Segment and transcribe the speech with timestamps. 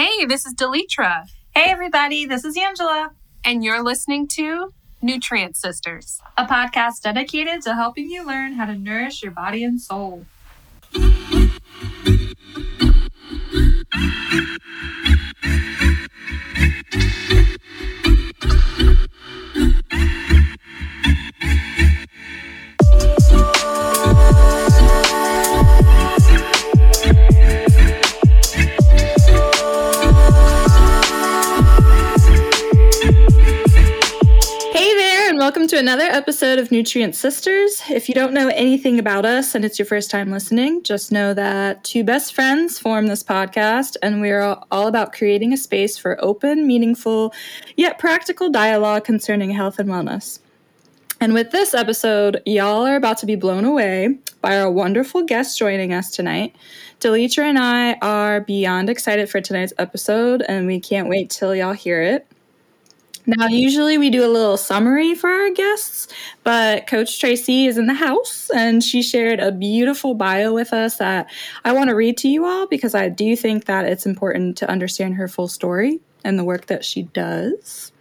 [0.00, 1.28] Hey, this is Delitra.
[1.54, 3.10] Hey, everybody, this is Angela,
[3.44, 8.74] and you're listening to Nutrient Sisters, a podcast dedicated to helping you learn how to
[8.74, 10.24] nourish your body and soul.
[35.50, 37.82] To another episode of Nutrient Sisters.
[37.88, 41.34] If you don't know anything about us and it's your first time listening, just know
[41.34, 45.98] that two best friends form this podcast, and we are all about creating a space
[45.98, 47.34] for open, meaningful,
[47.76, 50.38] yet practical dialogue concerning health and wellness.
[51.20, 55.58] And with this episode, y'all are about to be blown away by our wonderful guest
[55.58, 56.54] joining us tonight.
[57.00, 61.72] Delitra and I are beyond excited for tonight's episode, and we can't wait till y'all
[61.72, 62.29] hear it.
[63.26, 66.08] Now, usually we do a little summary for our guests,
[66.42, 70.96] but Coach Tracy is in the house and she shared a beautiful bio with us
[70.96, 71.30] that
[71.64, 74.70] I want to read to you all because I do think that it's important to
[74.70, 77.92] understand her full story and the work that she does.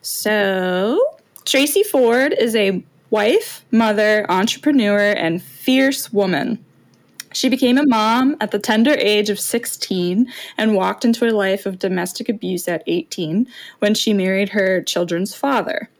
[0.00, 1.00] So,
[1.44, 6.64] Tracy Ford is a wife, mother, entrepreneur, and fierce woman.
[7.36, 11.66] She became a mom at the tender age of 16 and walked into a life
[11.66, 13.46] of domestic abuse at 18
[13.78, 15.90] when she married her children's father.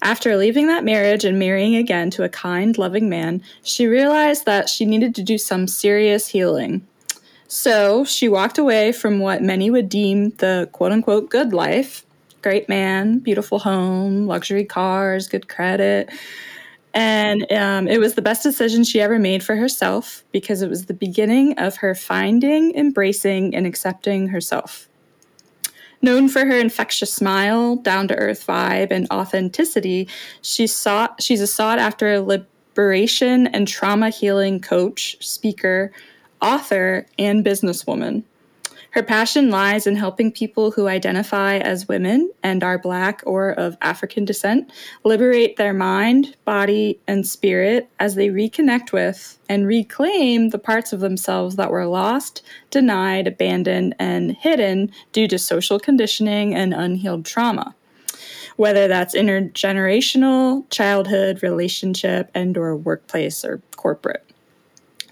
[0.00, 4.70] After leaving that marriage and marrying again to a kind, loving man, she realized that
[4.70, 6.86] she needed to do some serious healing.
[7.46, 12.06] So she walked away from what many would deem the quote unquote good life
[12.40, 16.08] great man, beautiful home, luxury cars, good credit
[16.92, 20.86] and um, it was the best decision she ever made for herself because it was
[20.86, 24.88] the beginning of her finding, embracing, and accepting herself.
[26.02, 30.08] Known for her infectious smile, down to earth vibe, and authenticity,
[30.42, 35.92] she's, sought, she's a sought after liberation and trauma healing coach, speaker,
[36.40, 38.24] author, and businesswoman.
[38.92, 43.76] Her passion lies in helping people who identify as women and are Black or of
[43.80, 44.72] African descent
[45.04, 51.00] liberate their mind, body, and spirit as they reconnect with and reclaim the parts of
[51.00, 57.74] themselves that were lost, denied, abandoned, and hidden due to social conditioning and unhealed trauma
[58.56, 64.29] whether that's intergenerational, childhood, relationship, and or workplace or corporate.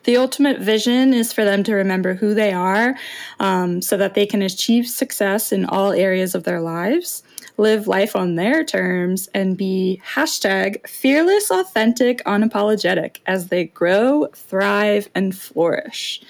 [0.09, 2.97] The ultimate vision is for them to remember who they are
[3.41, 7.23] um, so that they can achieve success in all areas of their lives,
[7.59, 15.11] live life on their terms, and be hashtag fearless, authentic, unapologetic as they grow, thrive,
[15.15, 16.23] and flourish.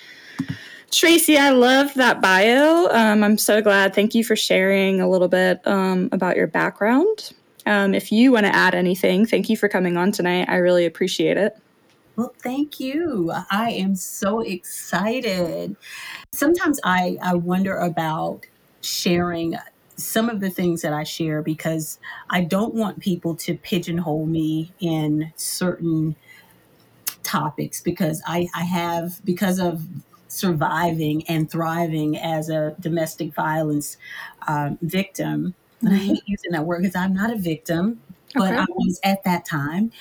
[0.91, 2.89] Tracy, I love that bio.
[2.89, 3.95] Um, I'm so glad.
[3.95, 7.33] Thank you for sharing a little bit um, about your background.
[7.65, 10.49] Um, if you want to add anything, thank you for coming on tonight.
[10.49, 11.57] I really appreciate it.
[12.19, 13.33] Well, thank you.
[13.49, 15.77] I am so excited.
[16.33, 18.45] Sometimes I, I wonder about
[18.81, 19.55] sharing
[19.95, 24.73] some of the things that I share because I don't want people to pigeonhole me
[24.81, 26.17] in certain
[27.23, 29.85] topics because I, I have, because of
[30.27, 33.97] surviving and thriving as a domestic violence
[34.49, 35.55] um, victim.
[35.83, 36.33] And I hate mm-hmm.
[36.33, 38.01] using that word because I'm not a victim,
[38.35, 38.57] but okay.
[38.57, 39.93] I was at that time.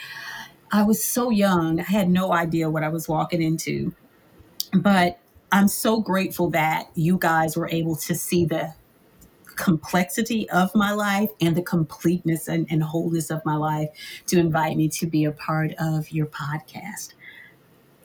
[0.77, 3.95] I was so young, I had no idea what I was walking into.
[4.71, 5.17] But
[5.51, 8.75] I'm so grateful that you guys were able to see the
[9.55, 13.89] complexity of my life and the completeness and, and wholeness of my life
[14.27, 17.15] to invite me to be a part of your podcast.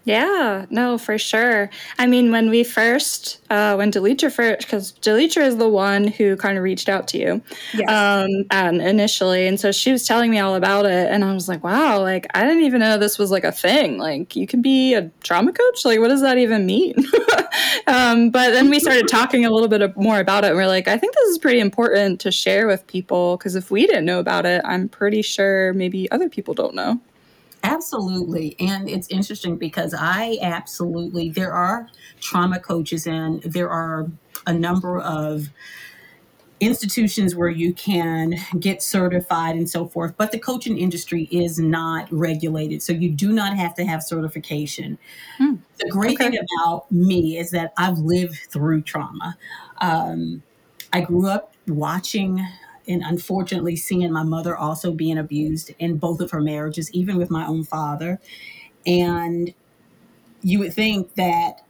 [0.05, 1.71] Yeah, no, for sure.
[1.99, 6.37] I mean, when we first, uh, when Delitra first, because Delitra is the one who
[6.37, 7.43] kind of reached out to you,
[7.73, 7.89] yes.
[7.89, 11.49] um, and initially, and so she was telling me all about it, and I was
[11.49, 13.99] like, wow, like I didn't even know this was like a thing.
[13.99, 15.85] Like you can be a trauma coach.
[15.85, 16.97] Like what does that even mean?
[17.87, 20.89] um, but then we started talking a little bit more about it, and we're like,
[20.89, 24.19] I think this is pretty important to share with people because if we didn't know
[24.19, 27.01] about it, I'm pretty sure maybe other people don't know.
[27.63, 28.57] Absolutely.
[28.59, 31.89] And it's interesting because I absolutely, there are
[32.21, 34.11] trauma coaches and there are
[34.47, 35.49] a number of
[36.63, 42.07] institutions where you can get certified and so forth, but the coaching industry is not
[42.13, 42.83] regulated.
[42.83, 44.97] So you do not have to have certification.
[45.39, 45.57] Hmm.
[45.79, 46.31] The great okay.
[46.31, 49.37] thing about me is that I've lived through trauma.
[49.81, 50.43] Um,
[50.93, 52.47] I grew up watching
[52.89, 57.31] and unfortunately seeing my mother also being abused in both of her marriages, even with
[57.31, 58.21] my own father.
[58.87, 59.55] And
[60.43, 61.63] you would think that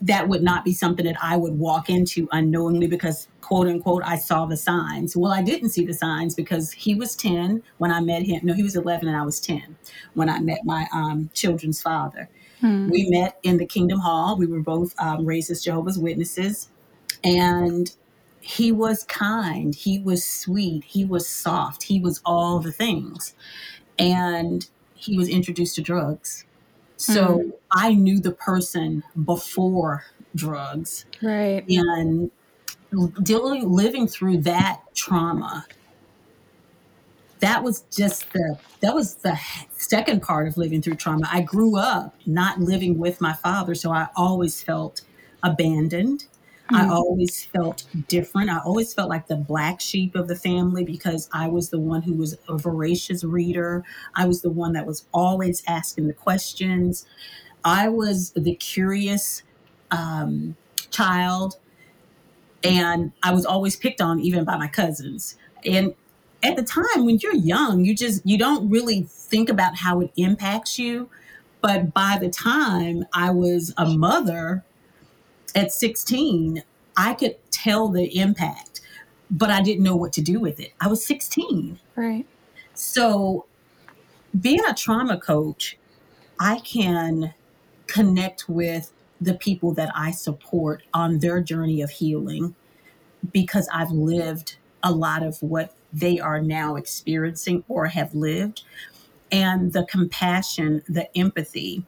[0.00, 4.16] that would not be something that I would walk into unknowingly because, quote unquote, I
[4.16, 5.16] saw the signs.
[5.16, 8.40] Well, I didn't see the signs because he was 10 when I met him.
[8.42, 9.76] No, he was 11 and I was 10
[10.12, 12.28] when I met my um, children's father.
[12.60, 12.90] Hmm.
[12.90, 14.36] We met in the Kingdom Hall.
[14.36, 16.68] We were both um, raised as Jehovah's Witnesses.
[17.22, 17.90] And
[18.44, 23.34] he was kind, he was sweet, he was soft, he was all the things.
[23.98, 26.44] And he was introduced to drugs.
[26.96, 27.50] So Hmm.
[27.72, 30.04] I knew the person before
[30.34, 31.64] drugs Right.
[31.68, 32.30] and
[33.22, 35.66] dealing living through that trauma
[37.40, 39.38] that was just the that was the
[39.76, 43.90] second part of living through trauma i grew up not living with my father so
[43.92, 45.02] i always felt
[45.42, 46.26] abandoned
[46.72, 46.90] i Hmm.
[46.90, 51.46] always felt different i always felt like the black sheep of the family because i
[51.46, 53.84] was the one who was a voracious reader
[54.14, 57.06] i was the one that was always asking the questions
[57.64, 59.42] i was the curious
[59.90, 60.56] um,
[60.90, 61.56] child
[62.62, 65.36] and I was always picked on even by my cousins.
[65.64, 65.94] And
[66.42, 70.10] at the time when you're young, you just you don't really think about how it
[70.16, 71.08] impacts you.
[71.60, 74.64] But by the time I was a mother
[75.54, 76.62] at 16,
[76.96, 78.80] I could tell the impact,
[79.30, 80.72] but I didn't know what to do with it.
[80.80, 81.78] I was 16.
[81.96, 82.26] Right.
[82.74, 83.46] So
[84.38, 85.78] being a trauma coach,
[86.40, 87.34] I can
[87.86, 92.54] connect with the people that I support on their journey of healing
[93.32, 98.62] because I've lived a lot of what they are now experiencing or have lived.
[99.30, 101.84] And the compassion, the empathy,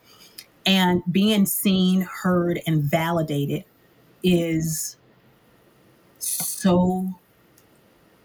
[0.66, 3.64] and being seen, heard, and validated
[4.22, 4.96] is
[6.18, 7.14] so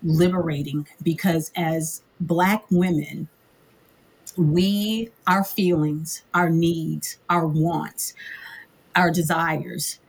[0.03, 3.27] liberating because as Black women,
[4.37, 8.13] we, our feelings, our needs, our wants,
[8.95, 9.99] our desires,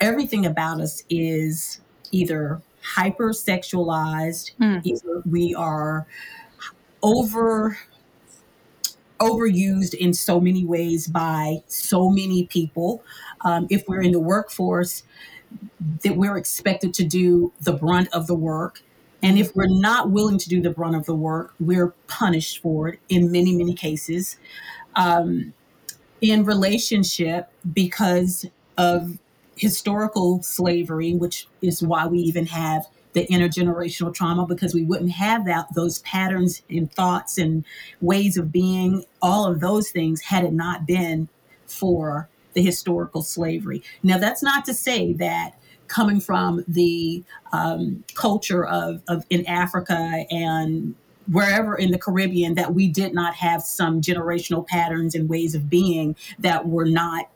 [0.00, 1.80] everything about us is
[2.12, 2.62] either
[2.96, 4.78] hypersexualized, Hmm.
[4.84, 6.06] either we are
[7.02, 7.78] over
[9.24, 13.02] overused in so many ways by so many people.
[13.44, 15.02] Um, if we're in the workforce,
[16.02, 18.82] that we're expected to do the brunt of the work.
[19.22, 22.88] And if we're not willing to do the brunt of the work, we're punished for
[22.88, 24.36] it in many, many cases.
[24.96, 25.54] Um,
[26.20, 28.46] in relationship, because
[28.76, 29.18] of
[29.56, 35.46] historical slavery, which is why we even have the intergenerational trauma, because we wouldn't have
[35.46, 37.64] that those patterns and thoughts and
[38.00, 41.28] ways of being, all of those things, had it not been
[41.66, 43.82] for the historical slavery.
[44.02, 45.52] Now, that's not to say that
[45.86, 47.22] coming from the
[47.52, 50.94] um, culture of, of in Africa and
[51.30, 55.70] wherever in the Caribbean that we did not have some generational patterns and ways of
[55.70, 57.28] being that were not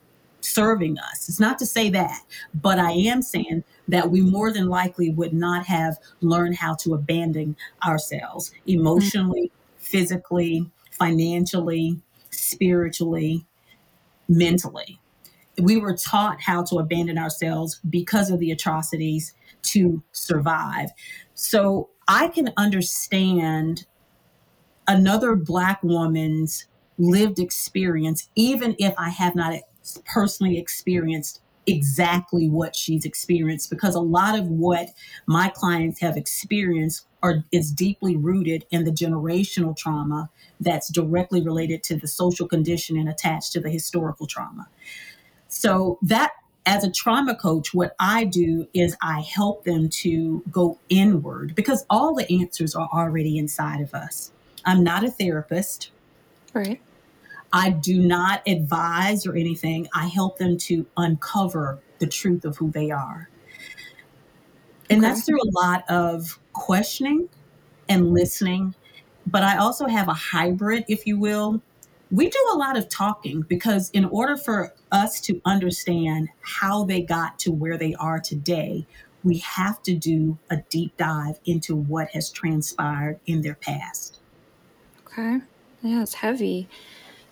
[0.49, 1.29] serving us.
[1.29, 2.21] It's not to say that,
[2.53, 6.93] but I am saying that we more than likely would not have learned how to
[6.93, 7.55] abandon
[7.85, 11.99] ourselves emotionally, physically, financially,
[12.29, 13.45] spiritually,
[14.27, 14.99] mentally.
[15.57, 20.89] We were taught how to abandon ourselves because of the atrocities to survive.
[21.33, 23.85] So I can understand
[24.87, 26.65] another Black woman's
[26.97, 29.53] lived experience, even if I have not
[30.05, 34.89] personally experienced exactly what she's experienced, because a lot of what
[35.27, 41.83] my clients have experienced are is deeply rooted in the generational trauma that's directly related
[41.83, 44.67] to the social condition and attached to the historical trauma.
[45.47, 46.31] So that
[46.65, 51.85] as a trauma coach, what I do is I help them to go inward because
[51.89, 54.31] all the answers are already inside of us.
[54.65, 55.91] I'm not a therapist.
[56.53, 56.81] Right.
[57.51, 59.87] I do not advise or anything.
[59.93, 63.29] I help them to uncover the truth of who they are.
[64.89, 65.03] And Okay.
[65.03, 67.29] that's through a lot of questioning
[67.89, 68.75] and listening.
[69.27, 71.61] But I also have a hybrid, if you will.
[72.11, 77.01] We do a lot of talking because, in order for us to understand how they
[77.01, 78.87] got to where they are today,
[79.23, 84.19] we have to do a deep dive into what has transpired in their past.
[85.05, 85.41] Okay.
[85.81, 86.69] Yeah, it's heavy.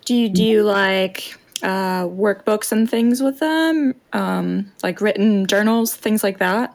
[0.08, 3.94] Do you do like uh, workbooks and things with them?
[4.14, 6.74] Um, like written journals, things like that?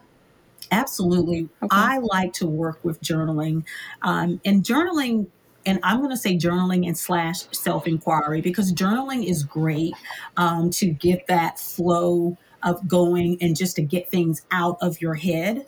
[0.69, 1.49] Absolutely.
[1.63, 1.75] Okay.
[1.75, 3.63] I like to work with journaling.
[4.03, 5.25] Um, and journaling,
[5.65, 9.95] and I'm going to say journaling and slash self inquiry because journaling is great
[10.37, 15.15] um, to get that flow of going and just to get things out of your
[15.15, 15.65] head.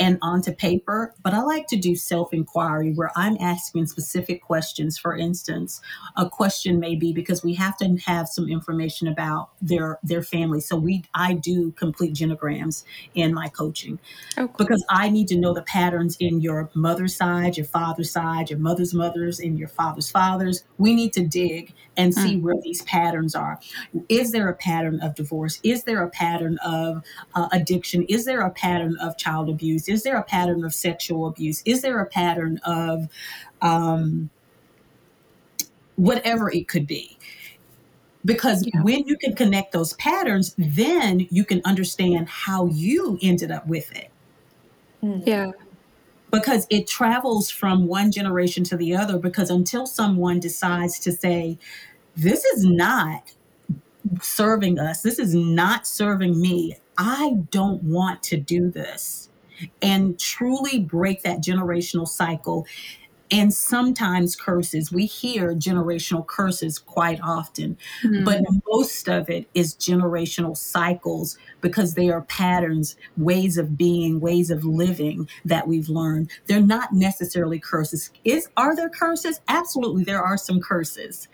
[0.00, 4.98] And onto paper, but I like to do self inquiry where I'm asking specific questions.
[4.98, 5.80] For instance,
[6.16, 10.60] a question may be because we have to have some information about their their family.
[10.60, 12.84] So we I do complete genograms
[13.14, 13.98] in my coaching
[14.36, 14.54] Oh, cool.
[14.58, 18.58] because I need to know the patterns in your mother's side, your father's side, your
[18.58, 20.64] mother's mothers, and your father's fathers.
[20.78, 23.60] We need to dig and see where these patterns are.
[24.08, 25.60] Is there a pattern of divorce?
[25.62, 28.02] Is there a pattern of uh, addiction?
[28.04, 29.83] Is there a pattern of child abuse?
[29.88, 31.62] Is there a pattern of sexual abuse?
[31.64, 33.08] Is there a pattern of
[33.62, 34.30] um,
[35.96, 37.16] whatever it could be?
[38.24, 38.82] Because Yeah.
[38.82, 43.92] when you can connect those patterns, then you can understand how you ended up with
[43.94, 44.10] it
[45.02, 45.50] Yeah.
[46.30, 51.58] because it travels from one generation to the other because until someone decides to say
[52.16, 53.32] this is not
[54.22, 59.28] serving us this is not serving me i don't want to do this
[59.82, 62.66] and truly break that generational cycle
[63.30, 68.22] and sometimes curses we hear generational curses quite often Mhm.
[68.24, 74.50] but most of it is generational cycles because they are patterns, ways of being, ways
[74.50, 76.28] of living that we've learned.
[76.46, 78.10] They're not necessarily curses.
[78.24, 79.40] Is are there curses?
[79.48, 81.26] Absolutely, there are some curses.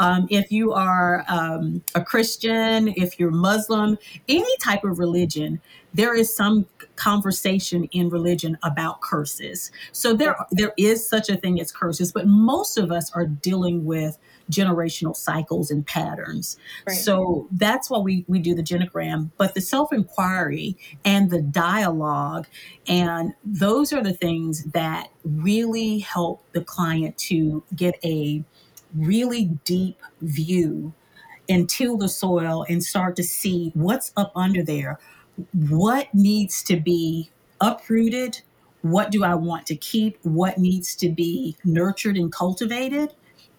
[0.00, 3.96] Um, if you are um, a Christian, if you're Muslim,
[4.28, 5.60] any type of religion,
[5.96, 9.70] there is some conversation in religion about curses.
[9.92, 13.84] So there there is such a thing as curses, but most of us are dealing
[13.84, 14.18] with
[14.50, 16.56] generational cycles and patterns.
[16.86, 16.96] Right.
[16.96, 22.46] So that's why we, we do the genogram, but the self inquiry and the dialogue,
[22.86, 28.44] and those are the things that really help the client to get a
[28.94, 30.92] really deep view
[31.48, 34.98] and till the soil and start to see what's up under there.
[35.52, 38.40] What needs to be uprooted?
[38.82, 40.18] What do I want to keep?
[40.22, 43.14] What needs to be nurtured and cultivated?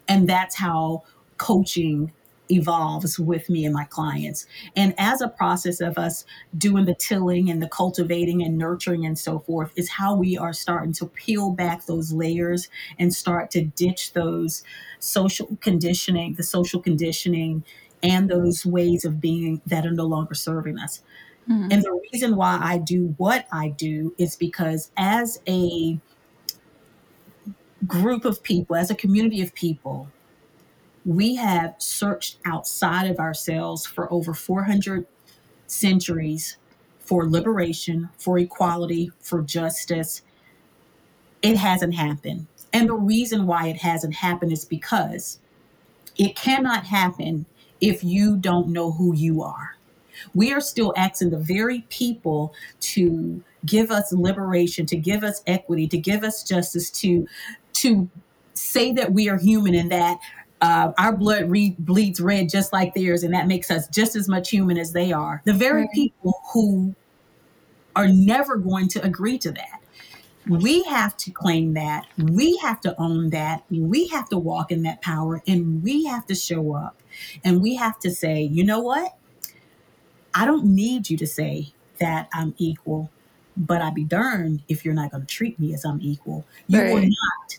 [0.08, 1.04] And that's how
[1.36, 2.12] coaching
[2.50, 4.46] evolves with me and my clients.
[4.74, 6.24] And as a process of us
[6.56, 10.54] doing the tilling and the cultivating and nurturing and so forth, is how we are
[10.54, 12.68] starting to peel back those layers
[12.98, 14.62] and start to ditch those
[14.98, 17.64] social conditioning, the social conditioning,
[18.02, 21.02] and those ways of being that are no longer serving us.
[21.48, 21.72] Mhm.
[21.72, 25.98] And the reason why I do what I do is because as a
[27.86, 30.08] group of people, as a community of people,
[31.06, 35.06] we have searched outside of ourselves for over 400
[35.66, 36.56] centuries
[36.98, 40.20] for liberation, for equality, for justice.
[41.40, 42.46] It hasn't happened.
[42.74, 45.38] And the reason why it hasn't happened is because
[46.18, 47.46] it cannot happen
[47.80, 49.77] if you don't know who you are.
[50.34, 55.86] We are still asking the very people to give us liberation, to give us equity,
[55.88, 57.26] to give us justice, to
[57.74, 58.08] to
[58.54, 60.18] say that we are human and that
[60.60, 64.28] uh, our blood re- bleeds red just like theirs, and that makes us just as
[64.28, 65.42] much human as they are.
[65.44, 66.94] The very people who
[67.94, 69.80] are never going to agree to that.
[70.48, 72.06] We have to claim that.
[72.16, 73.64] We have to own that.
[73.70, 77.02] We have to walk in that power and we have to show up
[77.44, 79.17] and we have to say, you know what?
[80.34, 81.68] I don't need you to say
[82.00, 83.10] that I'm equal,
[83.56, 86.44] but I'd be darned if you're not going to treat me as I'm equal.
[86.68, 87.08] You will Right.
[87.08, 87.58] not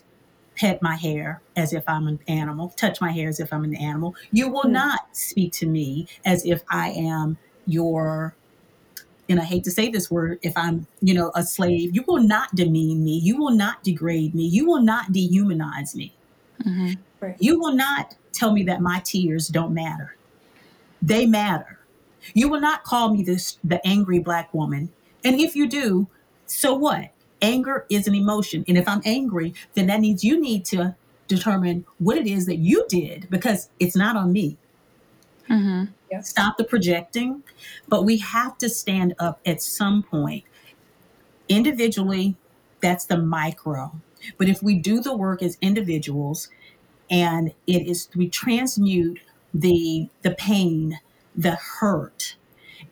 [0.56, 3.76] pet my hair as if I'm an animal, touch my hair as if I'm an
[3.76, 4.16] animal.
[4.32, 4.74] You will Hmm.
[4.74, 8.36] not speak to me as if I am your
[9.30, 12.24] and I hate to say this word, if I'm, you know, a slave, you will
[12.24, 13.20] not demean me.
[13.20, 14.48] You will not degrade me.
[14.48, 16.12] You will not dehumanize me.
[16.66, 16.98] Mhm.
[17.40, 20.16] You will not tell me that my tears don't matter.
[21.04, 21.78] They matter.
[22.34, 24.92] You will not call me this the angry black woman.
[25.24, 26.08] And if you do,
[26.46, 27.12] so what?
[27.42, 28.66] Anger is an emotion.
[28.68, 30.96] And if I'm angry, then that means you need to
[31.28, 34.58] determine what it is that you did because it's not on me.
[35.50, 35.90] Mhm.
[36.12, 36.30] Yes.
[36.30, 37.44] Stop the projecting,
[37.88, 40.44] but we have to stand up at some point.
[41.48, 42.36] Individually,
[42.82, 43.92] that's the micro.
[44.38, 46.50] But if we do the work as individuals
[47.10, 49.20] and it is we transmute
[49.54, 51.00] the the pain,
[51.40, 52.36] the hurt,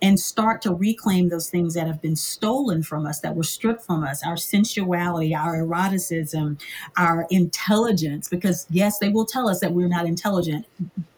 [0.02, 3.84] and start to reclaim those things that have been stolen from us, that were stripped
[3.84, 6.58] from us, our sensuality, our eroticism,
[6.98, 10.66] our intelligence, because yes, they will tell us that we're not intelligent,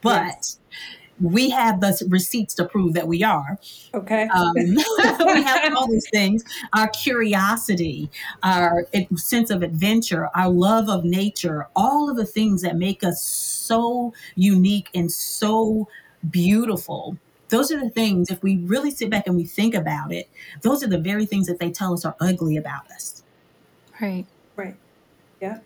[0.02, 0.60] but Yes.
[1.20, 3.60] we have the receipts to prove that we are.
[3.94, 4.30] Okay.
[4.34, 6.44] Um, we have all these things
[6.74, 8.10] our curiosity,
[8.44, 13.22] our sense of adventure, our love of nature, all of the things that make us
[13.22, 15.90] so unique and so
[16.30, 17.18] beautiful
[17.50, 20.30] those are the things, if we really sit back and we think about it,
[20.62, 23.24] those are the very things that they tell us are ugly about us.
[24.00, 24.26] Right.
[24.56, 24.76] Right.
[25.42, 25.60] Yeah.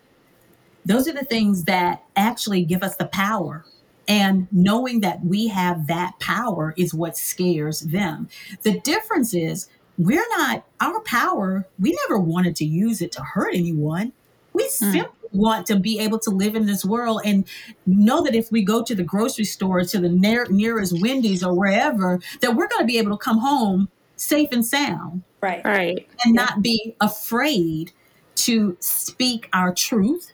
[0.84, 3.64] Those are the things that actually give us the power.
[4.06, 8.28] And knowing that we have that power is what scares them.
[8.62, 13.54] The difference is we're not, our power, we never wanted to use it to hurt
[13.54, 14.12] anyone.
[14.52, 14.70] We mm.
[14.70, 17.46] simply want to be able to live in this world and
[17.86, 21.54] know that if we go to the grocery store, to the near, nearest Wendy's or
[21.54, 25.64] wherever, that we're going to be able to come home safe and sound Right.
[25.64, 26.08] Right.
[26.24, 27.92] and not be afraid
[28.36, 30.32] to speak our truth,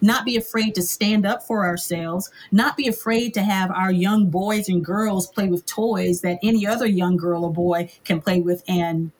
[0.00, 4.30] not be afraid to stand up for ourselves, not be afraid to have our young
[4.30, 8.40] boys and girls play with toys that any other young girl or boy can play
[8.40, 9.12] with and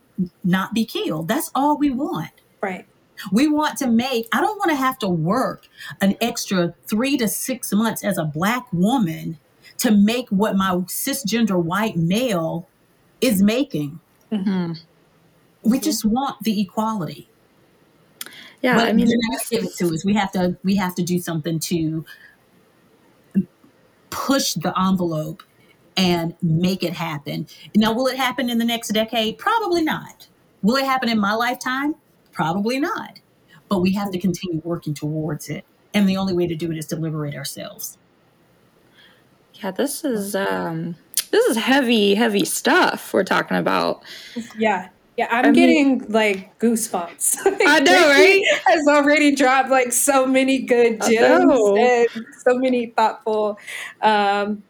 [0.45, 1.29] not be killed.
[1.29, 2.31] That's all we want.
[2.61, 2.87] Right.
[3.31, 5.69] We want to make, I don't want to have to work
[6.01, 9.39] an extra three to six months as a black woman
[9.79, 12.69] to make what my cisgender white male
[13.21, 14.01] is making.
[14.31, 14.79] Mhm.
[15.63, 17.29] We just want the equality.
[18.63, 18.77] Yeah.
[18.77, 20.05] but I mean, they're not gonna give it to us.
[20.05, 22.05] We have to we have to do something to
[24.11, 25.43] push the envelope
[25.97, 27.47] and make it happen.
[27.75, 29.39] Now, will it happen in the next decade?
[29.39, 30.29] Probably not.
[30.63, 31.97] Will it happen in my lifetime?
[32.33, 33.21] Probably not.
[33.69, 35.65] But we have to continue working towards it.
[35.95, 37.99] And the only way to do it is to liberate ourselves.
[39.55, 40.97] yeah, this is um
[41.31, 44.03] this is heavy, heavy stuff we're talking about.
[44.59, 44.89] Yeah.
[45.17, 47.37] Yeah, I'm I mean- getting like goosebumps.
[47.67, 48.43] I know, right?
[48.67, 52.09] Has already dropped like so many good I gems and
[52.47, 53.59] so many thoughtful
[54.01, 54.63] um,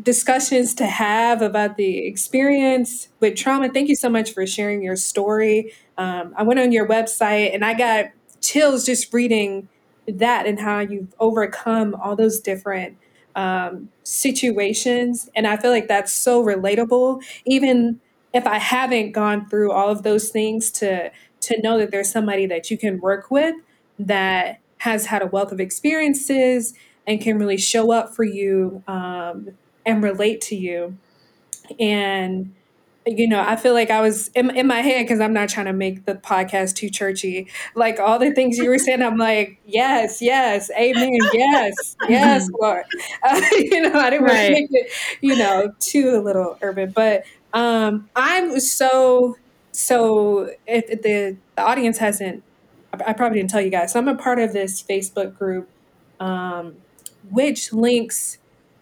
[0.00, 3.68] discussions to have about the experience with trauma.
[3.70, 5.72] Thank you so much for sharing your story.
[6.00, 8.06] Um, I went on your website and I got
[8.40, 9.68] chills just reading
[10.08, 12.96] that and how you've overcome all those different
[13.36, 15.28] um, situations.
[15.36, 18.00] And I feel like that's so relatable, even
[18.32, 22.46] if I haven't gone through all of those things to to know that there's somebody
[22.46, 23.54] that you can work with
[23.98, 26.72] that has had a wealth of experiences
[27.06, 29.50] and can really show up for you um,
[29.84, 30.96] and relate to you.
[31.78, 32.54] And
[33.06, 35.66] you know, I feel like I was in, in my head because I'm not trying
[35.66, 37.48] to make the podcast too churchy.
[37.74, 42.84] Like all the things you were saying, I'm like, yes, yes, amen, yes, yes, Lord.
[43.22, 46.90] Uh, you know, I didn't want to make it, you know, too a little urban,
[46.90, 49.36] but um, I'm so
[49.72, 50.50] so.
[50.66, 52.42] If if the, the audience hasn't,
[52.92, 53.92] I, I probably didn't tell you guys.
[53.92, 55.68] So I'm a part of this Facebook group,
[56.20, 56.76] um,
[57.30, 58.38] which links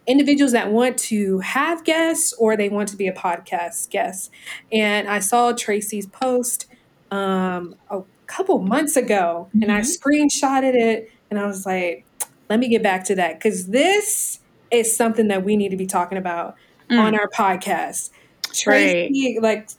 [0.09, 4.31] individuals that want to have guests or they want to be a podcast guest.
[4.71, 6.65] And I saw Tracy's post
[7.11, 12.05] um, a couple months ago, and I screenshotted it, and I was like,
[12.49, 14.39] "Let me get back to that because this
[14.71, 16.55] is something that we need to be talking about
[16.89, 18.09] on our podcast."
[18.51, 19.69] Tracy, like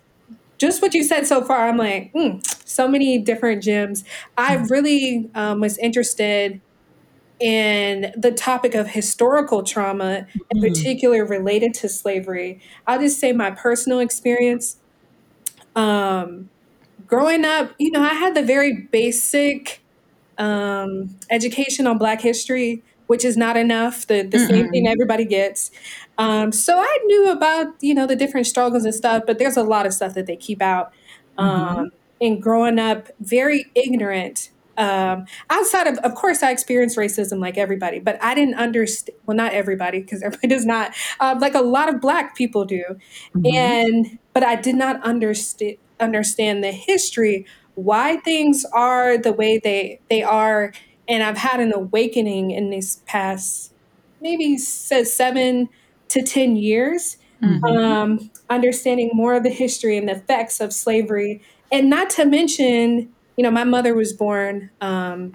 [0.58, 4.04] just what you said so far, I'm like, mm, so many different gems.
[4.36, 6.60] I really um, was interested
[7.40, 10.60] in the topic of historical trauma, in Mhm.
[10.60, 12.60] particular related to slavery.
[12.86, 14.78] I'll just say my personal experience.
[15.76, 16.50] Um,
[17.06, 19.84] growing up, you know, I had the very basic
[20.38, 24.06] um, education on Black history, which is not enough.
[24.06, 24.70] The the same Mm-mm.
[24.70, 25.70] thing everybody gets.
[26.18, 29.62] Um, so I knew about you know the different struggles and stuff, but there's a
[29.64, 30.92] lot of stuff that they keep out.
[31.38, 31.90] Um,
[32.22, 34.50] And growing up very ignorant.
[34.80, 39.16] Um, outside of, of course, I experienced racism like everybody, but I didn't understand.
[39.26, 40.94] Well, not everybody, because everybody does not.
[41.20, 42.84] Um, like a lot of Black people do,
[43.36, 43.54] Mhm.
[43.54, 50.00] and but I did not understand understand the history, why things are the way they
[50.08, 50.72] they are,
[51.08, 53.72] and I've had an awakening in these past
[54.22, 55.68] maybe says seven
[56.08, 57.76] to ten years, Mhm.
[57.76, 63.10] um, understanding more of the history and the effects of slavery, and not to mention,
[63.40, 65.34] you know, my mother was born um,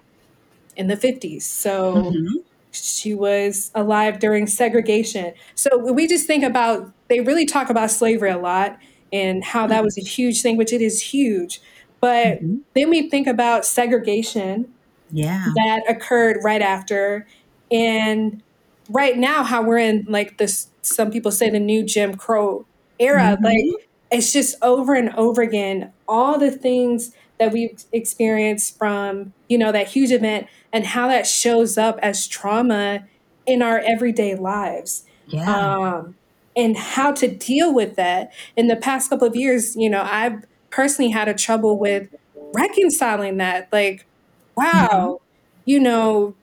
[0.78, 2.28] in the fifties, so Mhm.
[2.70, 5.34] she was alive during segregation.
[5.56, 8.78] So we just think about, they really talk about slavery a lot
[9.12, 11.60] and how that was a huge thing, which it is huge.
[12.00, 12.60] But Mhm.
[12.76, 14.68] then we think about segregation
[15.12, 15.46] Yeah.
[15.56, 17.26] that occurred right after.
[17.72, 18.44] And
[18.88, 22.68] right now, how we're in like this, some people say the new Jim Crow
[23.00, 23.36] era.
[23.42, 23.44] Mhm.
[23.44, 29.58] Like it's just over and over again, all the things that we've experienced from, you
[29.58, 33.08] know, that huge event and how that shows up as trauma
[33.46, 35.54] in our everyday lives Yeah.
[35.56, 36.16] um,
[36.56, 38.30] and how to deal with that.
[38.56, 42.08] In the past couple of years, you know, I've personally had a trouble with
[42.54, 43.68] reconciling that.
[43.72, 44.08] Like,
[44.56, 45.20] wow,
[45.66, 46.38] you know,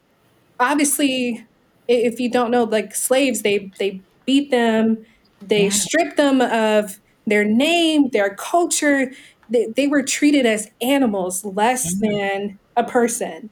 [0.61, 1.47] obviously,
[1.89, 5.05] if you don't know, like slaves, they they beat them,
[5.41, 5.71] They Yeah.
[5.71, 9.13] stripped them of their name, their culture.
[9.53, 12.11] They, they were treated as animals less Yeah.
[12.11, 13.51] than a person.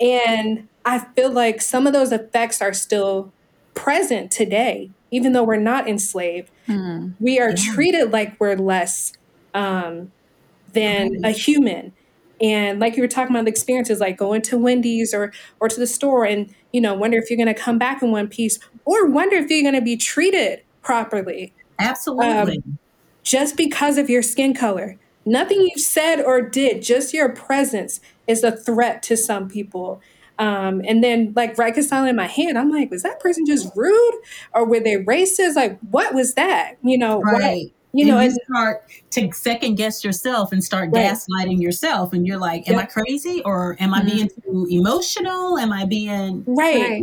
[0.00, 3.32] And I feel like some of those effects are still
[3.74, 6.50] present today, even though we're not enslaved.
[6.66, 7.08] Hmm.
[7.18, 7.72] We are Yeah.
[7.74, 9.12] treated like we're less
[9.54, 10.12] um,
[10.72, 11.92] than a human.
[12.40, 15.78] And like you were talking about the experiences, like going to Wendy's or or to
[15.78, 18.58] the store, and you know, wonder if you're going to come back in one piece,
[18.86, 22.56] or wonder if you're going to be treated properly Absolutely.
[22.58, 22.78] um,
[23.24, 24.96] just because of your skin color.
[25.30, 30.00] Nothing you've said or did, just your presence is a threat to some people.
[30.38, 34.14] Um, and then, like reconciling my hand, I'm like, was that person just rude,
[34.54, 35.54] or were they racist?
[35.54, 36.74] Like, what was that?
[36.82, 37.42] You know, what?
[37.42, 37.66] right.
[37.92, 42.12] You know, and and start to second guess yourself and start right, gaslighting yourself.
[42.12, 44.06] And you're like, am I crazy or am I Hmm.
[44.06, 45.58] being too emotional?
[45.58, 46.44] Am I being.
[46.46, 47.02] right.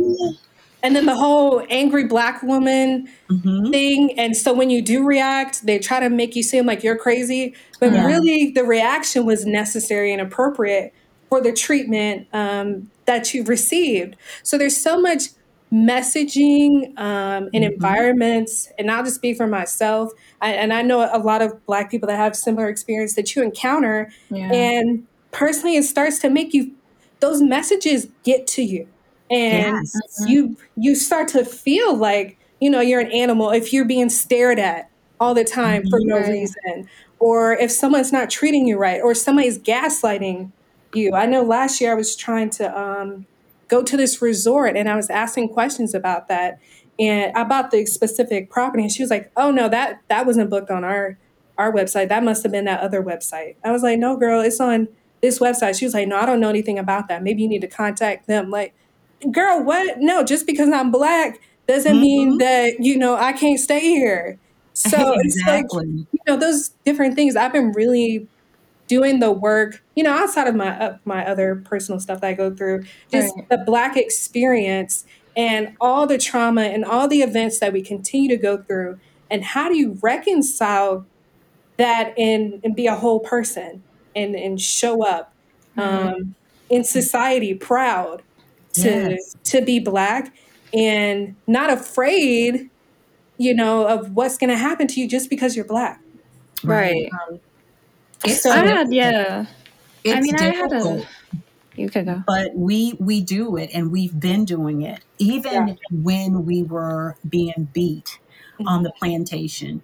[0.82, 4.18] And then the whole angry black woman hmm thing.
[4.18, 7.54] And so when you do react, they try to make you seem like you're crazy,
[7.80, 8.06] but Yeah.
[8.06, 10.92] really the reaction was necessary and appropriate
[11.28, 14.16] for the treatment um, that you received.
[14.42, 15.24] So there's so much
[15.72, 20.10] messaging um, in hmm environments, and I'll just speak for myself.
[20.40, 23.42] I, and I know a lot of Black people that have similar experience that you
[23.42, 24.48] encounter, Yeah.
[24.50, 26.74] and personally, it starts to make you
[27.20, 28.88] those messages get to you,
[29.30, 29.96] and Yes.
[30.22, 30.28] Mhm.
[30.28, 34.58] you you start to feel like you know you're an animal if you're being stared
[34.58, 34.88] at
[35.20, 36.88] all the time for no reason,
[37.18, 40.50] or if someone's not treating you right, or somebody's gaslighting
[40.94, 41.12] you.
[41.14, 43.26] I know last year I was trying to um,
[43.68, 46.58] go to this resort, and I was asking questions about that
[46.98, 50.70] and about the specific property, and she was like, "Oh no, that that wasn't booked
[50.70, 51.18] on our
[51.58, 52.08] our website.
[52.08, 54.88] That must have been that other website." I was like, "No, girl, it's on."
[55.20, 55.76] This website.
[55.76, 57.24] She was like, No, I don't know anything about that.
[57.24, 58.50] Maybe you need to contact them.
[58.52, 58.72] Like,
[59.32, 59.98] girl, what?
[59.98, 64.38] No, just because I'm black doesn't mean hmm that, you know, I can't stay here.
[64.74, 65.66] So it's like,
[66.12, 67.36] you know, those different things.
[67.36, 68.28] I've been really
[68.88, 72.34] doing the work, you know, outside of my uh, my other personal stuff that I
[72.34, 73.48] go through, just Right.
[73.50, 75.04] the black experience
[75.36, 78.98] and all the trauma and all the events that we continue to go through.
[79.30, 81.06] And how do you reconcile
[81.78, 85.32] that and, and be a whole person and, and show up
[85.76, 86.34] um,
[86.68, 88.22] in society proud
[88.74, 89.36] to Yes.
[89.44, 90.34] to be black
[90.72, 92.70] and not afraid
[93.38, 96.02] you know of what's going to happen to you just because you're black
[96.62, 96.94] Right.
[96.94, 97.10] Right.
[97.30, 97.40] um,
[98.24, 98.92] It's So I had, difficult.
[98.92, 99.46] yeah.
[100.10, 100.78] I It's mean, I had a.
[100.80, 101.06] difficult.
[101.76, 102.24] You could go.
[102.26, 105.00] but we we do it and we've been doing it
[105.50, 108.18] yeah even when we were being beat
[108.66, 109.82] on the plantation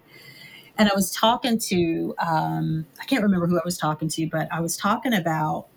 [0.77, 4.47] and i was talking to um, i can't remember who i was talking to but
[4.51, 5.67] i was talking about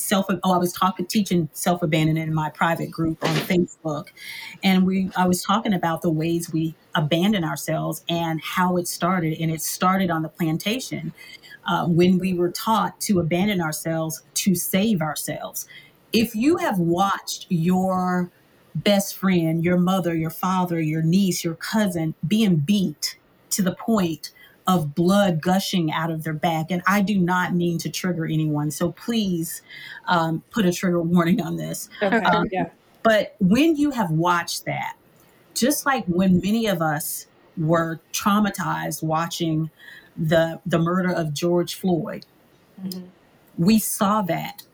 [0.00, 4.08] self oh i was talking teaching self abandonment in my private group on facebook.
[4.62, 9.38] And we i was talking about the ways we abandon ourselves and how it started.
[9.40, 11.12] And it started on the plantation
[11.66, 15.66] uh, when we were taught to abandon ourselves to save ourselves.
[16.12, 18.30] If you have watched your
[18.74, 23.18] best friend your mother your father your niece your cousin being beat
[23.50, 24.30] to the point
[24.70, 26.70] of blood gushing out of their back.
[26.70, 28.70] And I do not mean to trigger anyone.
[28.70, 29.62] So please
[30.06, 31.88] um, put a trigger warning on this.
[32.02, 32.16] okay.
[32.18, 32.70] Um, yeah
[33.02, 34.94] but when you have watched that,
[35.54, 39.70] just like when many of us were traumatized watching
[40.16, 42.26] the, the murder of George Floyd,
[42.84, 43.08] Mhm.
[43.56, 44.64] we saw that.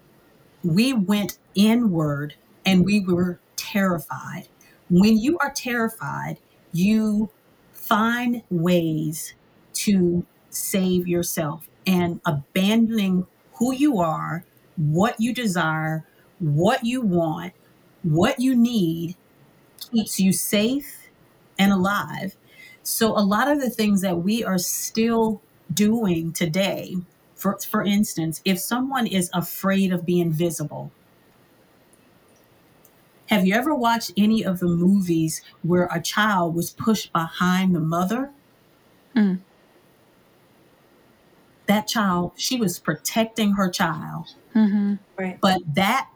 [0.64, 4.48] We went inward and we were terrified.
[4.90, 6.38] When you are terrified,
[6.72, 7.30] you
[7.72, 9.34] find ways
[9.76, 14.44] to save yourself and abandoning who you are,
[14.76, 16.06] what you desire,
[16.38, 17.52] what you want,
[18.02, 19.16] what you need
[19.92, 21.08] keeps you safe
[21.58, 22.36] and alive.
[22.82, 25.40] So a lot of the things that we are still
[25.72, 26.96] doing today,
[27.34, 30.92] for for instance, if someone is afraid of being visible,
[33.28, 37.80] have you ever watched any of the movies where a child was pushed behind the
[37.80, 38.30] mother?
[39.16, 39.40] Mm.
[41.66, 44.94] That child, she was protecting her child, Mm-hmm.
[45.18, 46.08] right but that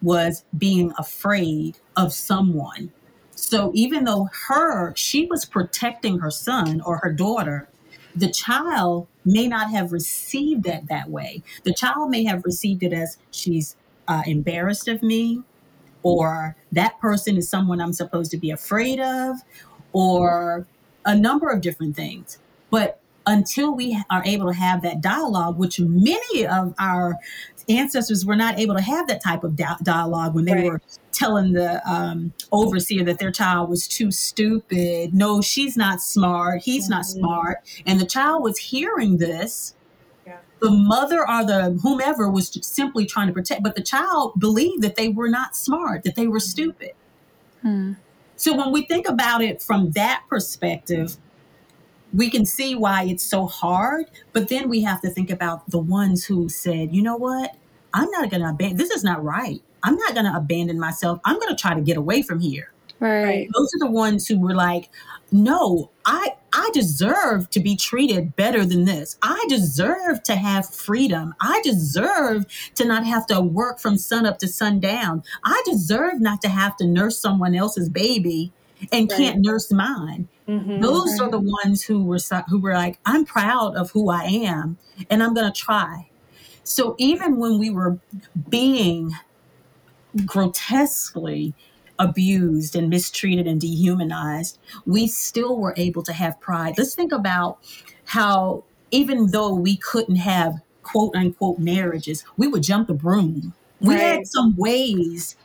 [0.00, 2.92] was being afraid of someone.
[3.34, 7.68] So even though her, she was protecting her son or her daughter,
[8.14, 11.42] the child may not have received it that way.
[11.64, 13.76] The child may have received it as she's
[14.06, 15.42] uh, embarrassed of me,
[16.02, 19.36] or that person is someone I'm supposed to be afraid of,
[19.92, 20.66] or
[21.04, 22.38] a number of different things.
[22.70, 27.16] But until we are able to have that dialogue, which many of our
[27.68, 30.64] ancestors were not able to have that type of dialogue when they Right.
[30.64, 30.80] were
[31.12, 35.14] telling the um, overseer that their child was too stupid.
[35.14, 36.62] No, she's not smart.
[36.62, 37.18] He's not Mhm.
[37.18, 37.58] smart.
[37.86, 39.74] And the child was hearing this.
[40.26, 40.38] Yeah.
[40.60, 44.96] The mother or the whomever was simply trying to protect, but the child believed that
[44.96, 46.90] they were not smart, that they were stupid.
[47.62, 47.92] Hmm.
[48.36, 51.16] So when we think about it from that perspective,
[52.14, 54.06] we can see why it's so hard.
[54.32, 57.56] But then we have to think about the ones who said, you know what?
[57.92, 58.78] I'm not going to abandon.
[58.78, 59.62] This is not right.
[59.82, 61.20] I'm not going to abandon myself.
[61.24, 62.72] I'm going to try to get away from here.
[63.00, 63.48] Right.
[63.52, 64.88] Those are the ones who were like,
[65.32, 69.16] no, I I deserve to be treated better than this.
[69.22, 71.34] I deserve to have freedom.
[71.40, 72.46] I deserve
[72.76, 75.24] to not have to work from sun up to sundown.
[75.42, 78.52] I deserve not to have to nurse someone else's baby
[78.92, 79.18] and Right.
[79.18, 80.28] can't nurse mine.
[80.48, 80.82] Mhm.
[80.82, 84.76] Those are the ones who were who were like, I'm proud of who I am,
[85.10, 86.08] and I'm going to try.
[86.64, 87.98] So even when we were
[88.48, 89.12] being
[90.24, 91.54] grotesquely
[91.98, 96.74] abused and mistreated and dehumanized, we still were able to have pride.
[96.76, 97.58] Let's think about
[98.06, 103.54] how even though we couldn't have quote unquote marriages, we would jump the broom.
[103.80, 105.36] We had some ways.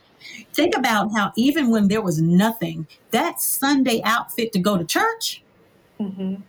[0.52, 5.42] Think about how even when there was nothing, that Sunday outfit to go to church
[6.00, 6.42] Mhm.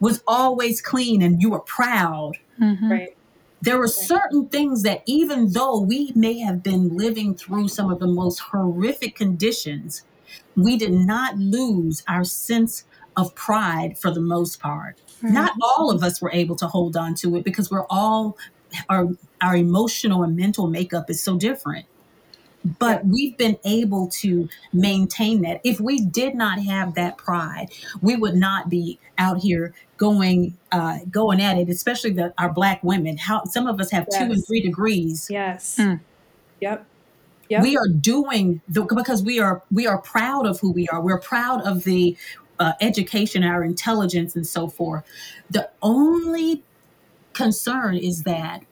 [0.00, 2.38] was always clean and you were proud.
[2.60, 2.90] Mhm.
[2.90, 3.16] Right.
[3.62, 7.98] There were certain things that, even though we may have been living through some of
[7.98, 10.02] the most horrific conditions,
[10.56, 12.84] we did not lose our sense
[13.16, 15.00] of pride for the most part.
[15.22, 18.36] Not all of us were able to hold on to it because we're all,
[18.90, 19.08] our,
[19.40, 21.86] our emotional and mental makeup is so different.
[22.78, 25.60] But we've been able to maintain that.
[25.64, 27.68] If we did not have that pride,
[28.00, 31.68] we would not be out here going uh, going at it.
[31.68, 33.18] Especially the our black women.
[33.18, 34.46] How some of us have two and Yes.
[34.46, 35.28] three degrees.
[35.30, 35.76] Yes.
[35.78, 36.00] Mm.
[36.60, 36.86] Yep.
[37.50, 37.62] Yep.
[37.62, 41.02] We are doing the, because we are we are proud of who we are.
[41.02, 42.16] We're proud of the
[42.58, 45.04] uh, education, our intelligence, and so forth.
[45.50, 46.62] The only
[47.34, 48.62] concern is that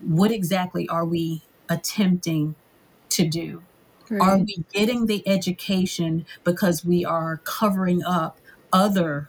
[0.00, 2.54] what exactly are we attempting
[3.10, 3.62] to do?
[4.10, 8.38] Are we getting the education because we are covering up
[8.72, 9.28] other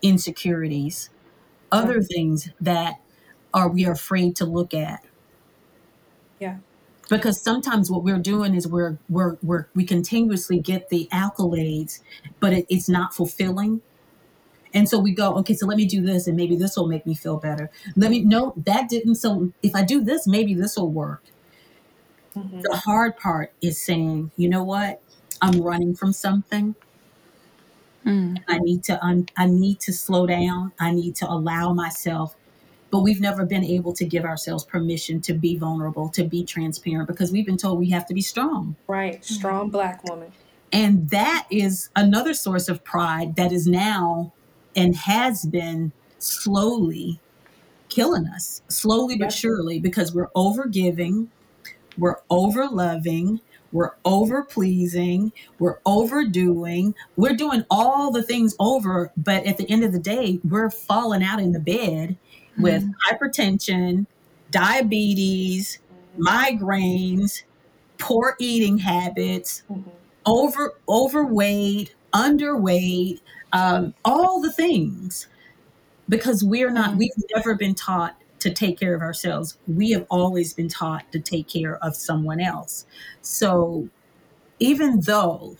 [0.00, 1.10] insecurities,
[1.72, 3.00] other things that
[3.52, 5.04] are we are afraid to look at?
[6.38, 6.58] Yeah.
[7.10, 12.00] Because sometimes what we're doing is we're we're, we're we continuously get the accolades,
[12.38, 13.82] but it, it's not fulfilling.
[14.74, 17.04] And so we go, okay, so let me do this, and maybe this will make
[17.04, 17.70] me feel better.
[17.96, 19.16] Let me no, that didn't.
[19.16, 21.24] So if I do this, maybe this will work.
[22.36, 22.62] Mhm.
[22.62, 25.00] The hard part is saying, you know what?
[25.40, 26.74] I'm running from something.
[28.06, 28.38] Mm.
[28.48, 30.72] I need to un- I need to slow down.
[30.80, 32.34] I need to allow myself.
[32.90, 37.08] But we've never been able to give ourselves permission to be vulnerable, to be transparent
[37.08, 38.76] because we've been told we have to be strong.
[38.86, 39.24] Right.
[39.24, 40.30] Strong black woman.
[40.72, 44.32] And that is another source of pride that is now
[44.74, 47.18] and has been slowly
[47.88, 49.32] killing us, slowly but Yep.
[49.32, 51.30] surely, because we're over giving,
[51.98, 53.40] we're over loving,
[53.72, 59.84] we're over pleasing, we're overdoing, we're doing all the things over, but at the end
[59.84, 62.16] of the day, we're falling out in the bed
[62.58, 64.06] with hypertension,
[64.50, 65.78] diabetes,
[66.18, 67.42] migraines,
[67.98, 69.84] poor eating habits, Mhm.
[70.26, 73.20] over overweight, underweight,
[73.52, 75.28] um, all the things,
[76.08, 76.92] because we're not.
[76.92, 76.98] Mhm.
[76.98, 79.56] We've never been taught to take care of ourselves.
[79.66, 82.86] We have always been taught to take care of someone else.
[83.20, 83.88] So,
[84.58, 85.56] even though,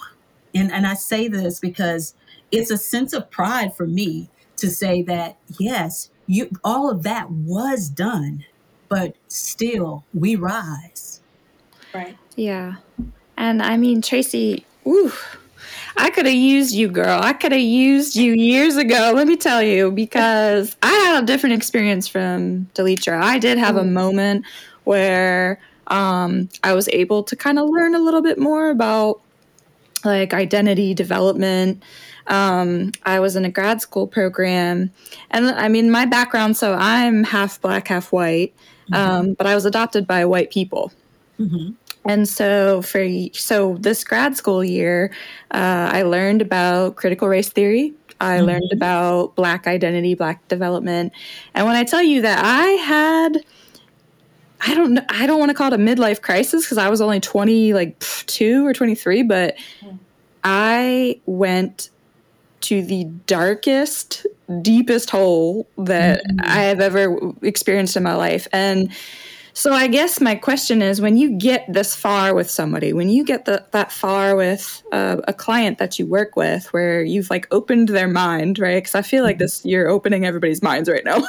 [0.54, 2.14] and and I say this because
[2.50, 7.30] it's a sense of pride for me to say that yes, you all of that
[7.30, 8.44] was done,
[8.88, 11.20] but still we rise.
[11.94, 12.16] Right.
[12.36, 12.76] Yeah.
[13.36, 15.12] And I mean, Tracy, ooh,
[15.96, 17.20] I could have used you, girl.
[17.22, 21.26] I could have used you years ago, let me tell you, because I had a
[21.26, 23.20] different experience from Delitra.
[23.22, 23.92] I did have a Mm.
[23.92, 24.44] moment
[24.84, 29.20] where um, I was able to kind of learn a little bit more about
[30.04, 31.82] like identity development.
[32.28, 34.90] Um, I was in a grad school program,
[35.30, 38.54] and I mean, my background so I'm half black, half white,
[38.92, 40.92] um, but I was adopted by white people.
[41.40, 41.74] Mhm.
[42.04, 45.12] And so for so this grad school year,
[45.52, 47.92] uh, I learned about critical race theory.
[48.20, 48.46] I Mhm.
[48.46, 51.12] learned about black identity, black development.
[51.54, 53.44] And when I tell you that I had
[54.64, 57.00] I don't know I don't want to call it a midlife crisis because I was
[57.00, 59.98] only 20 like 2 or 23, but Mm.
[60.44, 61.90] I went
[62.62, 64.26] to the darkest,
[64.62, 66.40] deepest hole that Mhm.
[66.44, 68.46] I have ever experienced in my life.
[68.52, 68.92] And
[69.54, 73.24] So I guess my question is when you get this far with somebody, when you
[73.24, 77.46] get the, that far with uh, a client that you work with where you've like
[77.50, 78.76] opened their mind, right?
[78.76, 81.18] Because I feel like this, you're opening everybody's minds right now.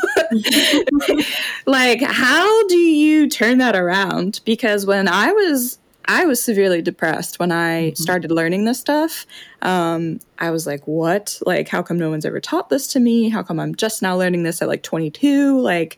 [1.65, 4.39] like, how do you turn that around?
[4.45, 8.01] Because when I was I was severely depressed when I mm-hmm.
[8.01, 9.25] started learning this stuff.
[9.61, 11.39] Um, I was like, what?
[11.45, 13.29] Like, how come no one's ever taught this to me?
[13.29, 15.59] How come I'm just now learning this at like 22?
[15.59, 15.97] Like,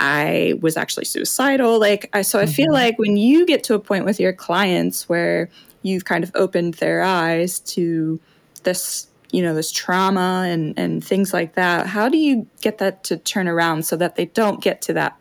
[0.00, 1.78] I was actually suicidal.
[1.78, 2.52] Like, I, so I mm-hmm.
[2.52, 5.50] feel like when you get to a point with your clients where
[5.82, 8.18] you've kind of opened their eyes to
[8.62, 13.04] this, you know, this trauma and, and things like that, how do you get that
[13.04, 15.16] to turn around so that they don't get to that,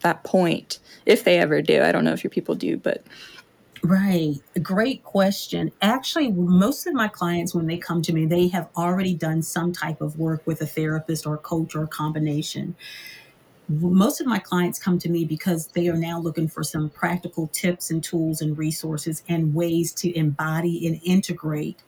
[0.00, 1.80] that point if they ever do?
[1.82, 3.04] I don't know if your people do, but.
[3.84, 4.36] Right.
[4.60, 5.70] Great question.
[5.80, 9.72] Actually, most of my clients, when they come to me, they have already done some
[9.72, 12.74] type of work with a therapist or a coach or a combination
[13.68, 17.48] most of my clients come to me because they are now looking for some practical
[17.48, 21.82] tips and tools and resources and ways to embody and integrate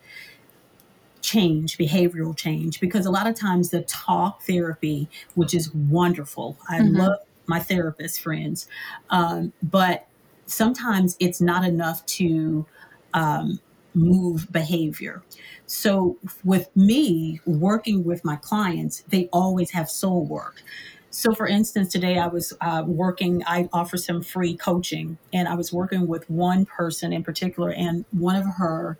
[1.21, 2.81] change, behavioral change.
[2.81, 6.97] Because a lot of times the talk therapy, which is wonderful, I mm-hmm.
[6.97, 8.69] love my therapist friends,
[9.11, 10.07] um, but
[10.47, 12.67] sometimes it's not enough to
[13.15, 13.61] um,
[13.95, 15.23] move behavior.
[15.67, 20.63] So, with me working with my clients, they always have soul work.
[21.11, 25.55] So, for instance, today I was uh, working, I offer some free coaching, and I
[25.55, 28.99] was working with one person in particular, and one of her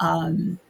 [0.00, 0.60] um,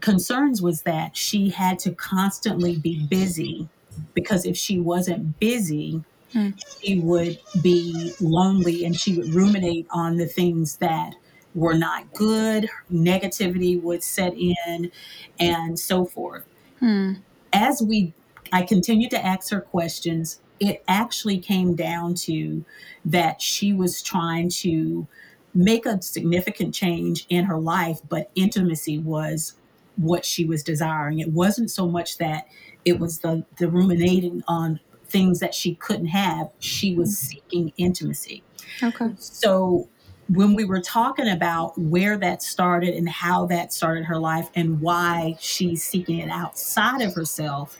[0.00, 3.68] concerns was that she had to constantly be busy
[4.14, 6.50] because if she wasn't busy, hmm.
[6.80, 11.14] she would be lonely and she would ruminate on the things that
[11.54, 14.92] were not good, negativity would set in,
[15.40, 16.44] and so forth.
[16.80, 17.14] Hmm.
[17.52, 18.12] As we
[18.52, 20.40] I continued to ask her questions.
[20.60, 22.64] It actually came down to
[23.04, 25.06] that she was trying to
[25.54, 29.54] make a significant change in her life, but intimacy was
[29.96, 31.18] what she was desiring.
[31.18, 32.46] It wasn't so much that
[32.84, 36.50] it was the, the ruminating on things that she couldn't have.
[36.58, 37.26] She was mm-hmm.
[37.26, 38.42] seeking intimacy.
[38.82, 39.10] Okay.
[39.18, 39.88] So
[40.28, 44.80] when we were talking about where that started and how that started her life and
[44.80, 47.78] why she's seeking it outside of herself,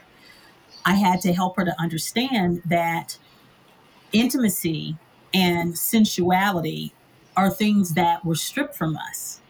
[0.86, 3.18] I had to help her to understand that
[4.12, 4.96] intimacy
[5.34, 6.92] and sensuality
[7.36, 9.40] are things that were stripped from us.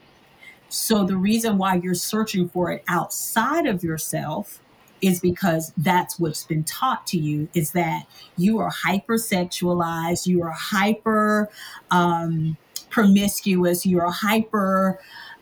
[0.69, 4.61] So the reason why you're searching for it outside of yourself
[5.03, 8.07] is because that's what's been taught to you is that
[8.39, 11.51] you are hypersexualized, you are hyper
[11.91, 12.57] um,
[12.89, 14.99] promiscuous, you're hyper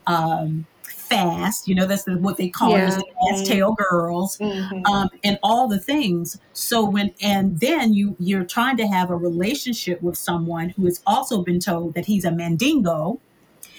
[0.09, 0.66] um,
[1.04, 1.68] fast.
[1.68, 2.90] You know, that's what they call yeah.
[2.90, 4.84] the fast tail girls, mm-hmm.
[4.86, 6.38] um, and all the things.
[6.52, 11.02] So when and then you you're trying to have a relationship with someone who has
[11.06, 13.20] also been told that he's a mandingo.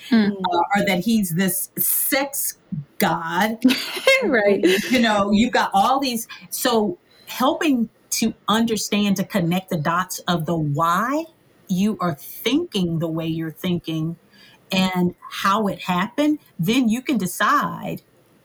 [0.09, 0.33] Mm-hmm.
[0.33, 2.59] Uh, or that he's this sex
[2.99, 3.57] god,
[4.23, 4.63] right?
[4.91, 6.27] You know, you've got all these.
[6.51, 11.25] So helping to understand to connect the dots of the why
[11.67, 14.17] you are thinking the way you're thinking
[14.71, 18.01] and how it happened, then you can decide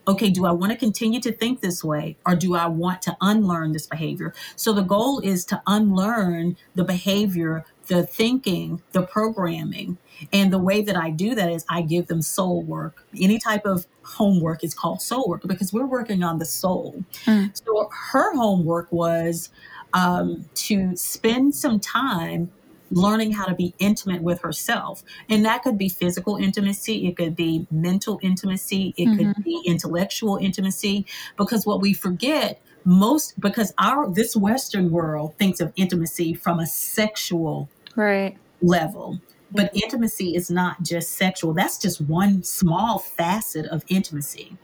[0.07, 3.15] okay, do I want to continue to think this way or do I want to
[3.21, 4.33] unlearn this behavior?
[4.55, 9.97] So the goal is to unlearn the behavior, the thinking, the programming.
[10.33, 13.05] And the way that I do that is I give them soul work.
[13.19, 17.03] Any type of homework is called soul work because we're working on the soul.
[17.25, 17.51] Mm.
[17.65, 19.49] So her homework was
[19.93, 22.51] um, to spend some time
[22.91, 25.03] learning how to be intimate with herself.
[25.29, 29.31] And that could be physical intimacy, it could be mental intimacy, it mm-hmm.
[29.33, 31.05] could be intellectual intimacy.
[31.37, 36.67] Because what we forget most, because our this Western world thinks of intimacy from a
[36.67, 39.19] sexual right level.
[39.53, 41.53] But intimacy is not just sexual.
[41.53, 44.55] That's just one small facet of intimacy.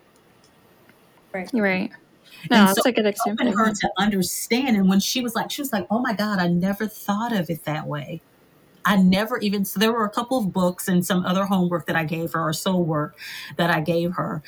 [1.33, 1.49] Right.
[1.53, 1.91] Right.
[2.49, 3.51] No, and that's so a good example.
[3.51, 6.47] her to understand, and when she was like, she was like, "Oh my God, I
[6.47, 8.21] never thought of it that way."
[8.87, 11.97] I never even so there were a couple of books and some other homework that
[11.97, 13.17] I gave her or soul work
[13.57, 14.41] that I gave her.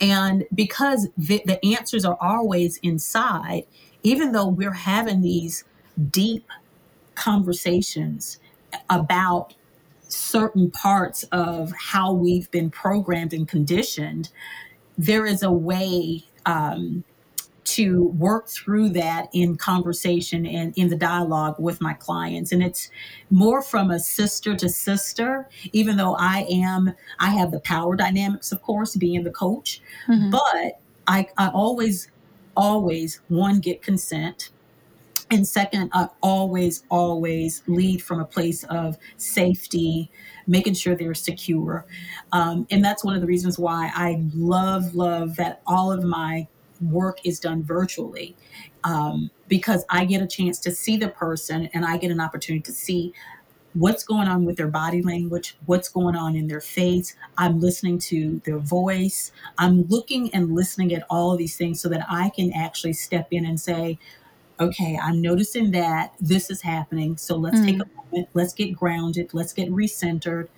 [0.00, 3.66] And because the, the answers are always inside,
[4.02, 5.62] even though we're having these
[6.10, 6.48] deep
[7.14, 8.40] conversations
[8.90, 9.54] about
[10.08, 14.30] certain parts of how we've been programmed and conditioned,
[14.98, 17.04] there is a way um,
[17.64, 22.52] to work through that in conversation and in the dialogue with my clients.
[22.52, 22.90] And it's
[23.30, 28.52] more from a sister to sister, even though I am, I have the power dynamics,
[28.52, 30.30] of course, being the coach, mm-hmm.
[30.30, 32.10] but I, I always,
[32.54, 34.50] always, one, get consent.
[35.30, 40.10] and second, I always, always lead from a place of safety,
[40.46, 41.86] making sure they're secure.
[42.32, 46.46] Um, and that's one of the reasons why I love, love that all of my
[46.90, 48.36] work is done virtually
[48.84, 52.62] um, because I get a chance to see the person and I get an opportunity
[52.62, 53.12] to see
[53.74, 57.16] what's going on with their body language, what's going on in their face.
[57.38, 59.32] I'm listening to their voice.
[59.58, 63.28] I'm looking and listening at all of these things so that I can actually step
[63.32, 63.98] in and say,
[64.60, 67.16] okay, I'm noticing that this is happening.
[67.16, 67.82] So let's take Mm.
[67.82, 70.48] a moment, let's get grounded, let's get recentered.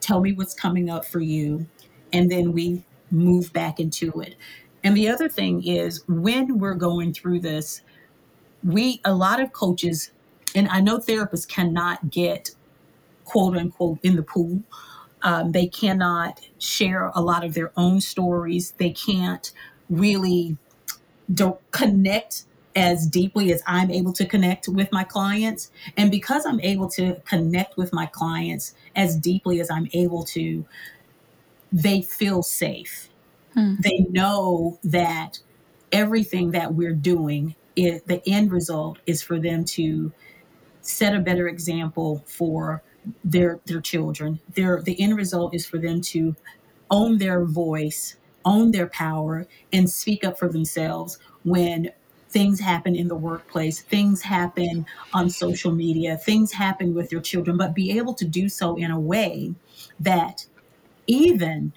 [0.00, 1.66] Tell me what's coming up for you.
[2.12, 4.36] And then we move back into it.
[4.84, 7.82] And the other thing is when we're going through this,
[8.62, 10.10] we, a lot of coaches,
[10.54, 12.54] and I know therapists cannot get
[13.24, 14.62] quote unquote in the pool.
[15.22, 18.72] Um, they cannot share a lot of their own stories.
[18.78, 19.52] They can't
[19.90, 20.56] really
[21.32, 22.44] don't connect
[22.76, 25.70] as deeply as I'm able to connect with my clients.
[25.96, 30.64] And because I'm able to connect with my clients as deeply as I'm able to,
[31.72, 33.07] they feel safe.
[33.58, 33.74] Hmm.
[33.80, 35.40] They know that
[35.90, 40.12] everything that we're doing, it, the end result is for them to
[40.80, 42.82] set a better example for
[43.24, 44.38] their their children.
[44.54, 46.36] Their the end result is for them to
[46.88, 51.90] own their voice, own their power, and speak up for themselves when
[52.30, 57.56] things happen in the workplace, things happen on social media, things happen with your children,
[57.56, 59.54] but be able to do so in a way
[59.98, 60.46] that
[61.08, 61.72] even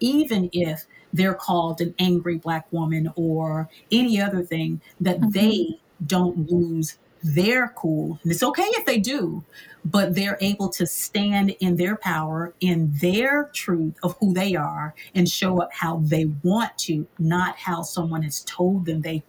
[0.00, 5.32] even if they're called an angry black woman or any other thing, that Mhm.
[5.32, 8.18] they don't lose their cool.
[8.22, 9.44] And it's okay if they do,
[9.84, 14.94] but they're able to stand in their power, in their truth of who they are,
[15.14, 19.22] and show up how they want to, not how someone has told them they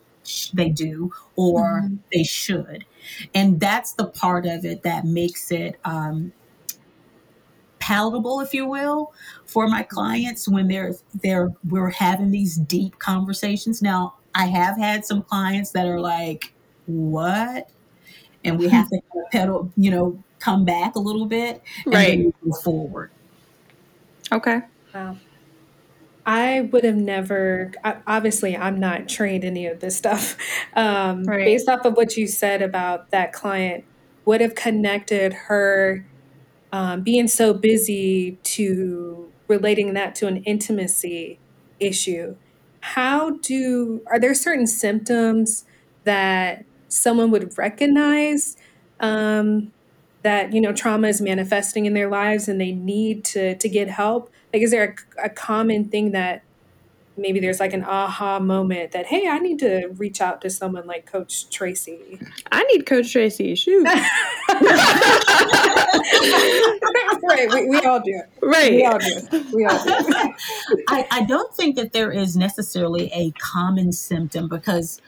[0.54, 1.98] they do or Mhm.
[2.14, 2.86] they should.
[3.34, 6.32] And that's the part of it that makes it um,
[7.82, 9.14] palatable, if you will,
[9.46, 13.82] for my clients when they're they're we're having these deep conversations.
[13.82, 16.54] Now, I have had some clients that are like,
[16.86, 17.70] "What?"
[18.44, 21.62] and we have to kind of pedal, you know, come back a little bit
[21.92, 22.18] and Right.
[22.20, 23.12] then move forward.
[24.32, 24.62] Okay.
[24.94, 25.18] Wow.
[26.26, 27.72] I would have never,
[28.06, 30.38] obviously, I'm not trained any of this stuff.
[30.74, 31.44] Um, Right.
[31.44, 33.84] based off of what you said about that client,
[34.26, 36.08] would have connected her
[36.72, 41.40] um, being so busy to relating that to an intimacy
[41.80, 42.36] issue.
[42.82, 45.66] How do, are there certain symptoms
[46.04, 48.58] that someone would recognize
[49.00, 49.72] um,
[50.24, 53.90] that, you know, trauma is manifesting in their lives and they need to, to get
[53.90, 54.32] help?
[54.54, 56.44] Like, is there a, a common thing that
[57.22, 60.88] maybe there's like an aha moment that, hey, I need to reach out to someone
[60.88, 62.20] like Coach Tracy?
[62.52, 63.56] I need Coach Tracy.
[63.56, 63.86] Shoot.
[67.24, 68.22] right, we, we all do.
[68.42, 68.94] right We right.
[68.94, 69.46] all do.
[69.54, 69.92] We all do.
[70.90, 75.00] I, I don't think that there is necessarily a common symptom because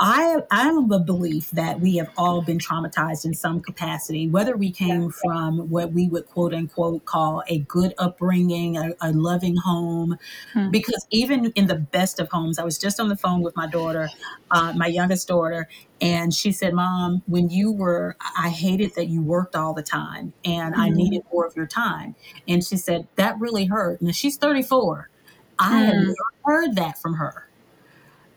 [0.00, 4.56] I I'm of the belief that we have all been traumatized in some capacity, whether
[4.56, 9.56] we came from what we would quote unquote call a good upbringing, a, a loving
[9.56, 10.16] home.
[10.52, 10.70] Hmm.
[10.70, 13.66] Because even in the best of homes, I was just on the phone with my
[13.68, 14.12] daughter,
[14.50, 15.68] uh, my youngest daughter,
[16.00, 20.32] and she said, "Mom, when you were, I hated that you worked all the time,
[20.44, 20.90] and I Mhm.
[20.90, 22.16] needed more of your time."
[22.48, 24.00] And she said that really hurt.
[24.00, 25.10] And she's 34.
[25.58, 26.00] I have Hmm.
[26.00, 27.46] never heard that from her.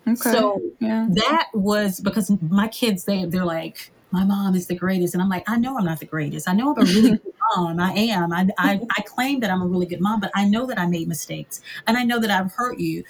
[0.08, 0.32] Okay.
[0.32, 1.08] So yeah.
[1.10, 5.14] that was because my kids they they're like my mom is the greatest.
[5.14, 6.48] And i'm like i know i'm not the greatest.
[6.48, 7.80] I know i'm a really good mom.
[7.80, 8.32] I am.
[8.32, 10.86] I, I i claim that i'm a really good mom but i know that i
[10.86, 13.04] made mistakes and i know that i've hurt you.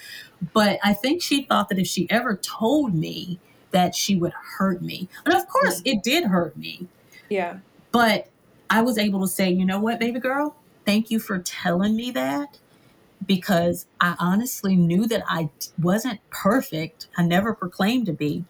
[0.53, 3.39] But i think she thought that if she ever told me
[3.71, 6.87] that she would hurt me and of course it did hurt me.
[7.29, 7.57] Yeah.
[7.91, 8.27] but
[8.69, 10.55] i was able to say you know what baby girl?
[10.85, 12.59] Thank you for telling me that
[13.26, 15.49] because I honestly knew that I
[15.82, 17.07] wasn't perfect.
[17.18, 18.45] I never proclaimed to be.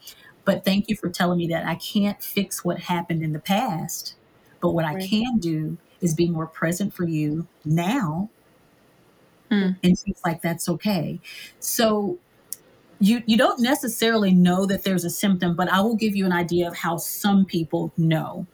[0.46, 4.16] But thank you for telling me that I can't fix what happened in the past.
[4.62, 8.30] But what I can do is be more present for you now.
[9.50, 9.72] Hmm.
[9.84, 11.20] And she's like, that's okay.
[11.60, 12.20] So
[13.00, 16.34] you you don't necessarily know that there's a symptom, but I will give you an
[16.34, 18.48] idea of how some people know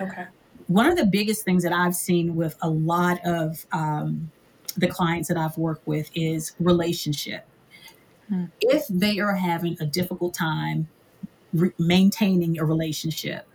[0.00, 0.28] Okay.
[0.66, 4.30] one of the biggest things that I've seen with a lot of um,
[4.78, 7.46] the clients that I've worked with is relationship.
[8.28, 8.46] Hmm.
[8.60, 10.88] If they are having a difficult time
[11.52, 13.46] re- maintaining a relationship,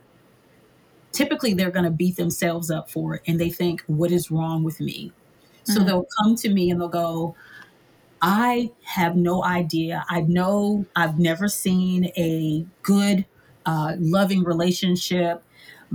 [1.12, 4.64] typically they're going to beat themselves up for it and they think, What is wrong
[4.64, 5.12] with me?
[5.64, 5.86] So Mhm.
[5.86, 7.34] they'll come to me and they'll go,
[8.20, 10.04] I have no idea.
[10.08, 13.24] I know I've never seen a good
[13.66, 15.42] uh, loving relationship.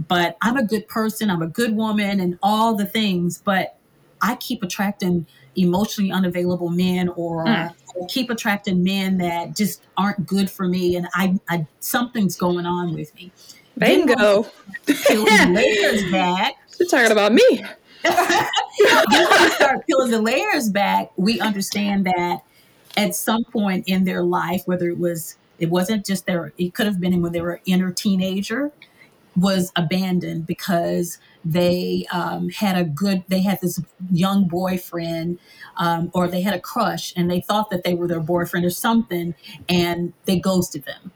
[0.08, 3.42] But I'm a good person, I'm a good woman, and all the things.
[3.44, 3.76] But
[4.22, 7.74] I keep attracting emotionally unavailable men or Mm.
[8.08, 12.94] keep attracting men that just aren't good for me and I, I something's going on
[12.94, 13.32] with me.
[13.78, 14.48] Bingo.
[14.86, 16.54] Peel layers back.
[16.80, 17.64] You're talking about me.
[18.04, 22.44] we start peeling the layers back, we understand that
[22.96, 26.86] at some point in their life, whether it was it wasn't just their it could
[26.86, 28.72] have been when they were inner teenager,
[29.36, 33.82] was abandoned because they um, had a good they had this
[34.12, 35.40] young boyfriend
[35.78, 38.70] um, or they had a crush and they thought that they were their boyfriend or
[38.70, 39.34] something
[39.68, 41.12] and they ghosted them.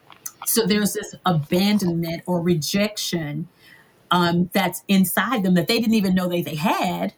[0.46, 3.48] So there's this abandonment or rejection
[4.12, 7.14] um, that's inside them that they didn't even know that they had.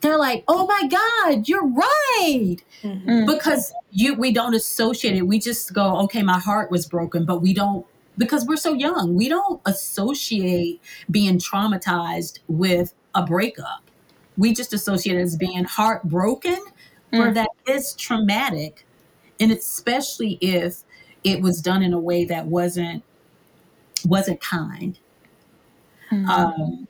[0.00, 2.56] They're like oh my god you're right!
[2.84, 3.26] Mhm.
[3.26, 5.26] because you we don't associate it.
[5.26, 7.84] We just go okay my heart was broken but we don't
[8.18, 13.82] because we're so young we don't associate being traumatized with a breakup
[14.36, 16.58] we just associate it as being heartbroken
[17.12, 17.34] Mm.
[17.34, 18.84] that is traumatic
[19.40, 20.82] and especially if
[21.24, 23.02] it was done in a way that wasn't
[24.04, 24.98] wasn't kind
[26.12, 26.28] Mm.
[26.28, 26.88] um,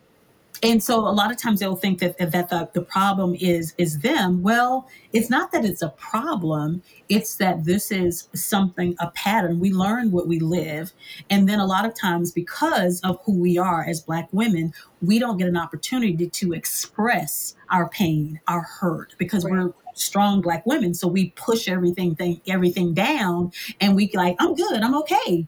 [0.63, 4.01] and so a lot of times they'll think that that the, the problem is is
[4.01, 4.43] them.
[4.43, 6.83] Well it's not that it's a problem.
[7.09, 9.59] It's that this is something a pattern.
[9.61, 10.93] We learn what we live.
[11.31, 15.19] And then a lot of times because of who we are as black women we
[15.19, 19.53] don't get an opportunity to express our pain our hurt because Right.
[19.53, 20.95] we're strong black women.
[20.95, 24.83] So we push everything thing, everything down and we like i'm good.
[24.83, 25.47] I'm okay.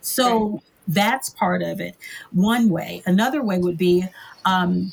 [0.00, 1.96] So that's part of it.
[2.32, 3.02] One way.
[3.06, 4.04] Another way would be
[4.44, 4.92] um,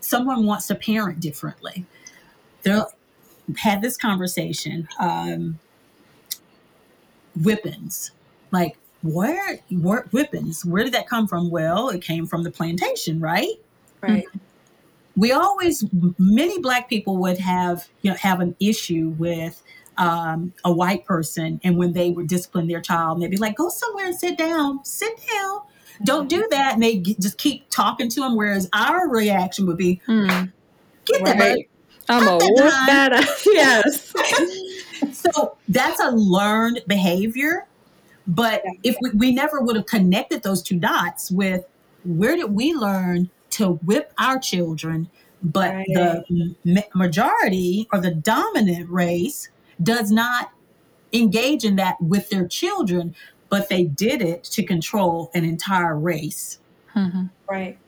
[0.00, 1.86] someone wants to parent differently.
[2.62, 2.90] They'll
[3.56, 5.58] had this conversation um,
[7.40, 8.10] whippings.
[8.50, 10.64] Like where, where whippings?
[10.64, 11.50] Where did that come from?
[11.50, 13.54] Well it came from the plantation right?
[14.00, 14.26] Right.
[15.16, 15.84] we always
[16.18, 19.60] many black people would have you know have an issue with
[19.98, 23.68] um, a white person and when they would discipline their child they'd be like go
[23.68, 25.60] somewhere and sit down sit down
[26.04, 29.76] don't do that and they g- just keep talking to them whereas our reaction would
[29.76, 30.52] be Mm.
[31.04, 31.68] get that Right.
[32.08, 33.24] I'm a At that whoop that up.
[33.46, 34.12] Yes.
[35.12, 37.66] so that's a learned behavior
[38.26, 41.64] but if we, we never would have connected those two dots with
[42.04, 45.08] where did we learn to whip our children
[45.42, 45.86] but Right.
[45.88, 49.48] the ma- majority or the dominant race
[49.82, 50.50] does not
[51.12, 53.14] engage in that with their children
[53.50, 56.58] but they did it to control an entire race
[56.94, 57.30] Mhm.
[57.50, 57.78] Right.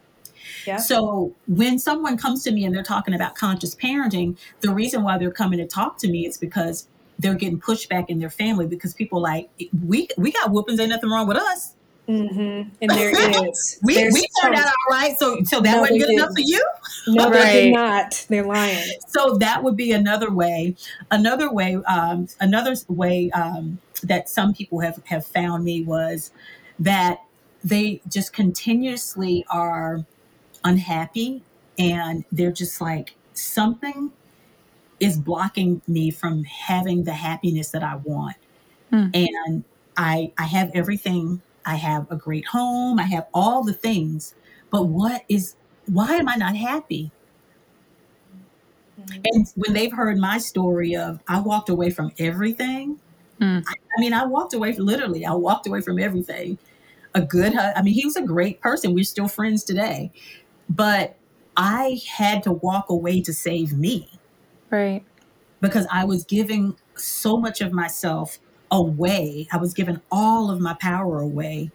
[0.66, 0.76] Yeah.
[0.78, 5.18] so when someone comes to me and they're talking about conscious parenting, the reason why
[5.18, 6.86] they're coming to talk to me is because
[7.18, 9.48] they're getting pushback in their family because people like
[9.86, 11.74] we we got whoopings, ain't nothing wrong with us.
[12.10, 13.78] Hmm And there is.
[13.82, 15.16] We There's we turned out all right.
[15.18, 16.66] So so that No, wasn't they good enough for you.
[17.08, 17.52] No, they Right.
[17.52, 18.26] did not.
[18.28, 18.92] They're lying.
[19.08, 20.76] So that would be another way.
[21.10, 21.76] Another way.
[21.88, 26.30] Um, another way um, that some people have have found me was
[26.78, 27.22] that
[27.62, 30.04] they just continuously are
[30.64, 31.42] unhappy
[31.78, 34.12] and they're just like something
[34.98, 38.36] is blocking me from having the happiness that I want.
[38.90, 39.08] Hmm.
[39.14, 39.64] And
[39.96, 41.42] I I have everything.
[41.64, 42.98] I have a great home.
[42.98, 44.34] I have all the things.
[44.70, 45.56] But what is
[45.86, 47.10] why am I not happy?
[49.00, 49.20] Mhm.
[49.32, 52.98] And when they've heard my story of I walked away from everything,
[53.40, 53.64] Mm.
[53.66, 55.24] I, I mean, I walked away literally.
[55.24, 56.58] I walked away from everything.
[57.14, 58.92] A good, I mean, he was a great person.
[58.94, 60.12] We're still friends today,
[60.68, 61.16] but
[61.56, 64.10] I had to walk away to save me
[64.68, 65.02] Right.
[65.62, 68.38] because I was giving so much of myself
[68.70, 69.48] away.
[69.52, 71.72] I was giving all of my power away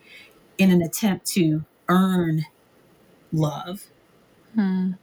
[0.58, 2.46] in an attempt to earn
[3.32, 3.86] love
[4.58, 4.98] Mm.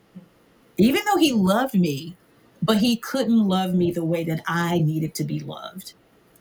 [0.78, 2.16] even though he loved me,
[2.62, 5.94] but he couldn't love me the way that I needed to be loved.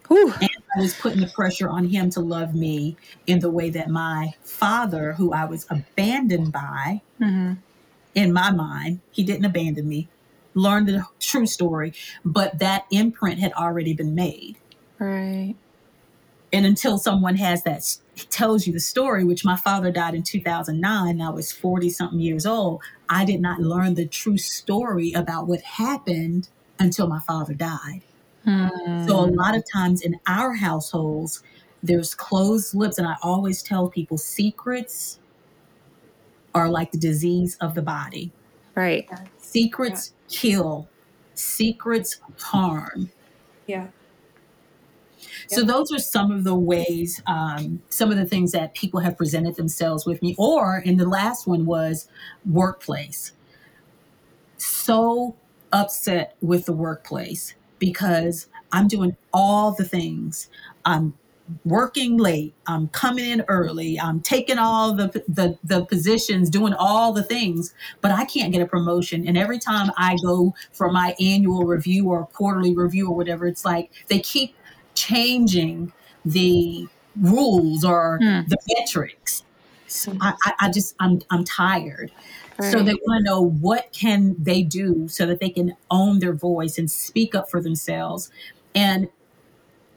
[0.07, 0.33] Whew.
[0.41, 2.97] And I was putting the pressure on him to love me
[3.27, 7.59] in the way that my father, who I was abandoned by, Mhm.
[8.15, 10.09] in my mind, he didn't abandon me,
[10.55, 11.93] learned the true story,
[12.25, 14.57] but that imprint had already been made.
[15.01, 15.55] Right.
[16.53, 17.97] And until someone has that,
[18.29, 22.19] tells you the story, which my father died in 2009, and I was 40 something
[22.19, 27.53] years old, I did not learn the true story about what happened until my father
[27.53, 28.01] died.
[28.45, 29.07] Mm.
[29.07, 31.41] So a lot of times in our households,
[31.81, 35.19] there's closed lips, and I always tell people secrets
[36.53, 38.31] are like the disease of the body.
[38.75, 39.09] Right.
[39.39, 40.87] Secrets kill,
[41.33, 43.09] secrets harm.
[43.65, 43.87] Yeah.
[45.47, 49.17] So those are some of the ways, um, some of the things that people have
[49.17, 50.35] presented themselves with me.
[50.37, 52.07] Or, and the last one was
[52.45, 53.33] workplace.
[54.57, 55.35] So
[55.71, 60.49] upset with the workplace because I'm doing all the things.
[60.85, 61.13] I'm
[61.65, 62.53] working late.
[62.67, 63.99] I'm coming in early.
[63.99, 68.61] I'm taking all the, the the positions, doing all the things, but I can't get
[68.61, 69.27] a promotion.
[69.27, 73.65] And every time I go for my annual review or quarterly review or whatever, it's
[73.65, 74.55] like they keep
[75.01, 75.93] changing
[76.25, 78.41] the rules or Hmm.
[78.47, 79.43] the metrics.
[79.87, 82.11] So I, I, just I'm I'm tired.
[82.59, 86.33] So they want to know what can they do so that they can own their
[86.33, 88.31] voice and speak up for themselves.
[88.75, 89.09] And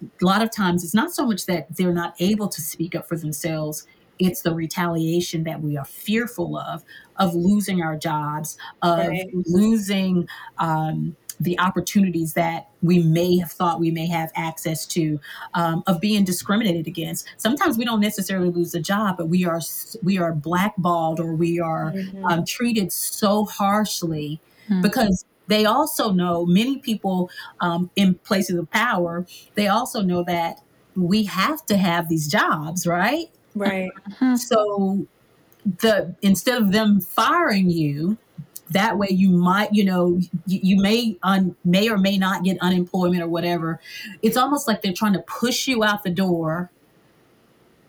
[0.03, 3.09] a lot of times it's not so much that they're not able to speak up
[3.09, 3.87] for themselves
[4.19, 6.85] it's the retaliation that we are fearful of
[7.17, 9.31] of losing our jobs of Right.
[9.33, 10.29] losing
[10.59, 15.19] um, the opportunities that we may have thought we may have access to
[15.55, 19.61] um, of being discriminated against sometimes we don't necessarily lose a job but we are
[20.03, 22.31] we are blackballed or we are Mhm.
[22.31, 24.81] um, treated so harshly Hmm.
[24.81, 27.29] because they also know many people
[27.61, 29.27] um, in places of power
[29.57, 30.61] they also know that
[30.97, 33.91] we have to have these jobs right Right.
[34.37, 35.07] so
[35.81, 38.19] the instead of them firing you
[38.71, 42.59] that way you might you know you, you may un, may or may not get
[42.61, 43.81] unemployment or whatever.
[44.23, 46.71] It's almost like they're trying to push you out the door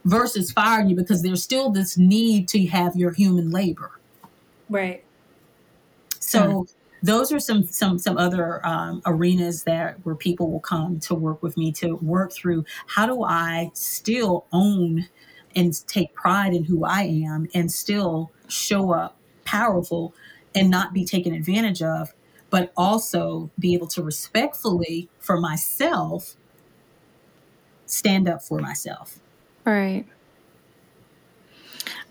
[0.05, 3.91] versus firing you because there's still this need to have your human labor.
[4.69, 5.03] Right.
[6.19, 6.67] So
[7.03, 11.43] those are some some some other um, arenas that where people will come to work
[11.43, 12.65] with me to work through.
[12.87, 15.07] How do I still own
[15.55, 20.13] and take pride in who I am and still show up powerful
[20.55, 22.13] and not be taken advantage of,
[22.49, 26.35] but also be able to respectfully for myself
[27.85, 29.19] stand up for myself.
[29.63, 30.05] Right.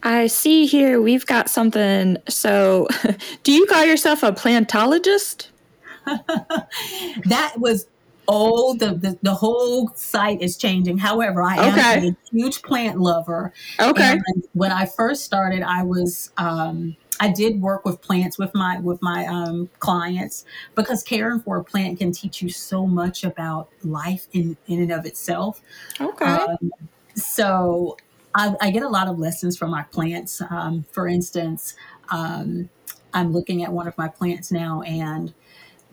[0.03, 2.19] I see here we've got something.
[2.29, 2.89] So,
[3.43, 5.49] do you call yourself a plantologist?
[6.07, 7.87] that was
[8.29, 8.81] old.
[8.81, 10.99] The, the the whole site is changing.
[10.99, 12.09] However, I am Okay.
[12.09, 13.53] a huge plant lover.
[13.81, 14.13] Okay.
[14.13, 18.81] And when I first started, I was um, I did work with plants with my
[18.81, 20.45] with my um, clients
[20.75, 24.93] because caring for a plant can teach you so much about life in in and
[24.93, 25.61] of itself.
[26.01, 26.25] Okay.
[26.25, 26.73] Um,
[27.15, 27.97] so
[28.35, 30.43] I, I get a lot of lessons from my plants.
[30.51, 31.75] Um, for instance,
[32.11, 32.69] um,
[33.13, 35.33] I'm looking at one of my plants now and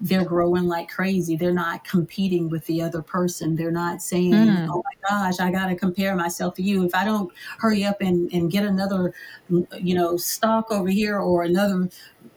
[0.01, 1.35] they're growing like crazy.
[1.35, 3.55] They're not competing with the other person.
[3.55, 4.67] They're not saying, Mm.
[4.69, 6.83] oh my gosh, I got to compare myself to you.
[6.83, 9.13] If I don't hurry up and, and get another,
[9.49, 11.87] you know, stalk over here or another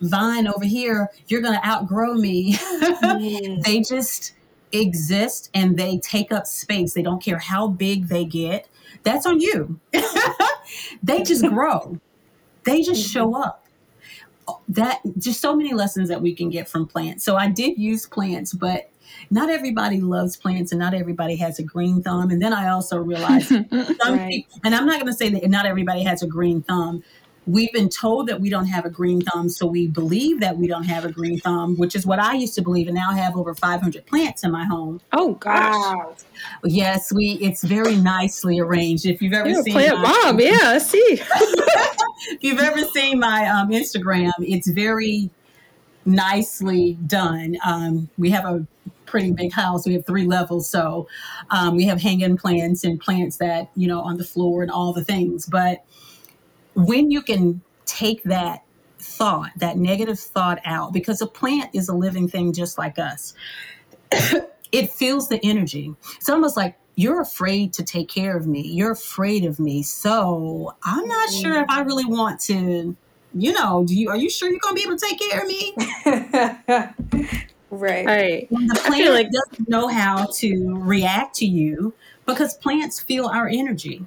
[0.03, 2.57] vine over here, you're going to outgrow me.
[3.65, 4.35] They just
[4.73, 6.93] exist and they take up space.
[6.93, 8.69] They don't care how big they get.
[9.05, 9.81] That's on you.
[11.03, 11.99] they just grow.
[12.65, 13.64] They just show up.
[14.69, 17.25] That just so many lessons that we can get from plants.
[17.25, 18.91] So I did use plants, but
[19.31, 22.31] not everybody loves plants and not everybody has a green thumb.
[22.31, 24.31] And then I also realized some Right.
[24.31, 27.03] people, and I'm not going to say that not everybody has a green thumb.
[27.47, 30.67] We've been told that we don't have a green thumb, so we believe that we
[30.67, 33.17] don't have a green thumb, which is what I used to believe, and now I
[33.17, 35.01] have over 500 plants in my home.
[35.13, 35.75] oh gosh.
[35.75, 36.17] Wow.
[36.65, 37.39] Yes, we.
[37.43, 39.05] It's very nicely arranged.
[39.05, 40.41] If you've ever You're a seen plant my, mom.
[40.41, 40.99] Yeah, I see.
[41.21, 45.31] if you've ever seen my um, Instagram, it's very
[46.07, 47.57] nicely done.
[47.65, 48.67] Um, we have a
[49.07, 49.87] pretty big house.
[49.87, 51.09] We have three levels, so
[51.51, 54.93] um, we have hanging plants and plants that you know on the floor and all
[54.93, 55.47] the things.
[55.47, 55.85] But
[56.75, 58.65] when you can take that
[58.99, 63.35] thought, that negative thought out, because a plant is a living thing just like us.
[64.73, 65.95] it feels the energy.
[66.17, 68.63] It's almost like you're afraid to take care of me.
[68.63, 69.83] You're afraid of me.
[69.83, 71.43] So I'm not mm-hmm.
[71.43, 72.97] sure if I really want to,
[73.35, 75.49] you know, do you are you sure you're gonna be able to take care of
[75.49, 75.75] me?
[77.71, 78.07] right.
[78.07, 78.47] Right.
[78.51, 81.95] When the plant like- doesn't know how to react to you
[82.27, 84.05] because plants feel our energy.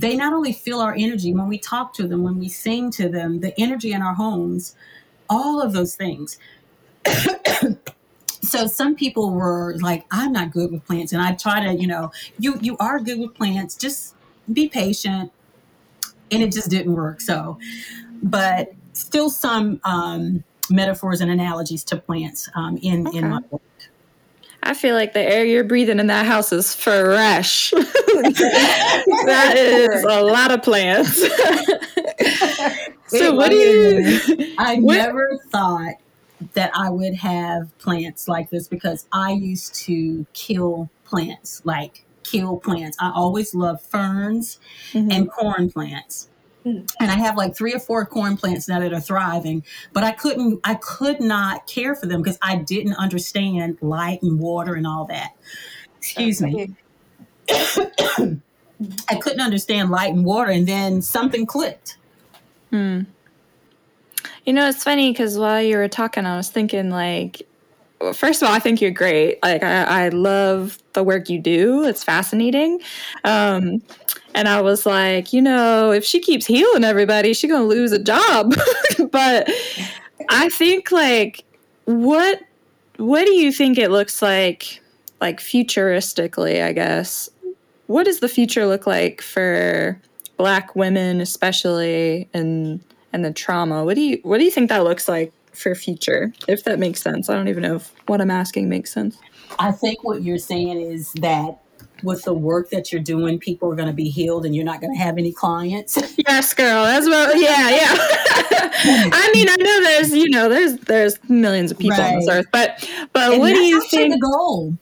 [0.00, 3.08] They not only feel our energy when we talk to them, when we sing to
[3.08, 4.76] them, the energy in our homes,
[5.30, 6.38] all of those things.
[8.42, 11.12] so some people were like, I'm not good with plants.
[11.12, 14.14] And I try to, you know, you you are good with plants, just
[14.52, 15.32] be patient.
[16.30, 17.20] And it just didn't work.
[17.20, 17.58] So
[18.22, 23.46] but still some um, metaphors and analogies to plants um, in in my Okay.
[23.50, 23.62] work.
[24.62, 27.70] I feel like the air you're breathing in that house is fresh.
[27.70, 31.16] that is a lot of plants.
[33.08, 34.54] so, what do you?
[34.58, 35.94] I What- never thought
[36.54, 42.58] that I would have plants like this because I used to kill plants, like kill
[42.58, 42.96] plants.
[43.00, 44.58] I always love ferns
[44.92, 45.12] Mhm.
[45.12, 46.28] and corn plants.
[46.66, 49.62] And I have like three or four corn plants now that are thriving,
[49.92, 54.40] but I couldn't, I could not care for them because I didn't understand light and
[54.40, 55.30] water and all that.
[55.98, 56.74] Excuse me.
[59.08, 61.98] I couldn't understand light and water, and then something clicked.
[62.70, 63.02] Hmm.
[64.44, 67.46] You know, it's funny because while you were talking, I was thinking, like,
[68.00, 69.38] well, first of all, I think you're great.
[69.42, 72.80] Like, I, I love the work you do, it's fascinating.
[73.24, 73.82] Um,
[74.34, 77.92] and I was like, you know, if she keeps healing everybody, she's going to lose
[77.92, 78.54] a job.
[79.10, 79.50] but
[80.28, 81.44] I think, like,
[81.86, 82.40] what
[82.96, 84.80] what do you think it looks like
[85.20, 87.28] like futuristically i guess
[87.86, 90.00] what does the future look like for
[90.36, 92.80] black women especially and
[93.12, 96.32] and the trauma what do you what do you think that looks like for future
[96.48, 99.18] if that makes sense i don't even know if what i'm asking makes sense
[99.58, 101.58] I think what you're saying is that
[102.02, 104.80] with the work that you're doing, people are going to be healed and you're not
[104.80, 105.96] going to have any clients.
[106.28, 107.94] yes girl that's what yeah yeah
[109.12, 112.46] i mean i know there's you know there's there's millions of people on this earth
[112.52, 114.76] but but And what do you think the goal?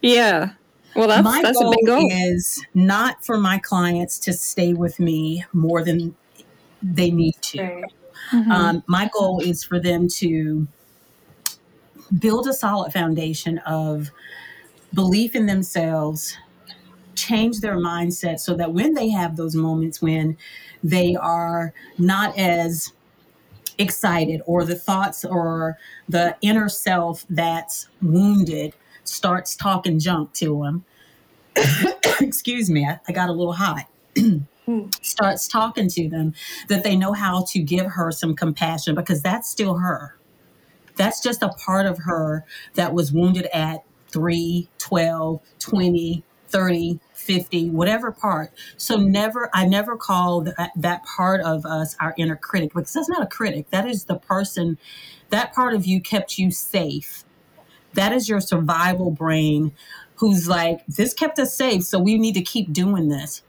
[0.00, 0.50] yeah
[0.96, 4.72] well that's my that's a goal, big goal is not for my clients to stay
[4.72, 6.14] with me more than
[6.82, 7.62] they need to.
[7.62, 7.84] Right.
[8.34, 8.50] Mhm.
[8.50, 10.66] Um, my goal is for them to
[12.18, 14.10] build a solid foundation of
[14.92, 16.36] belief in themselves,
[17.14, 20.36] change their mindset so that when they have those moments when
[20.82, 22.92] they are not as
[23.78, 25.78] excited or the thoughts or
[26.08, 28.74] the inner self that's wounded
[29.04, 30.84] starts talking junk to them.
[32.20, 33.86] Excuse me, I, I got a little hot.
[35.02, 36.34] Starts talking to them
[36.68, 40.16] that they know how to give her some compassion because that's still her.
[40.96, 42.44] That's just a part of her
[42.74, 48.52] that was wounded at 3, 12, 20, 30, 50, whatever part.
[48.76, 53.08] So never, I never call that, that part of us our inner critic because that's
[53.08, 53.70] not a critic.
[53.70, 54.78] That is the person,
[55.30, 57.24] that part of you kept you safe.
[57.94, 59.72] That is your survival brain
[60.16, 63.42] who's like, this kept us safe, so we need to keep doing this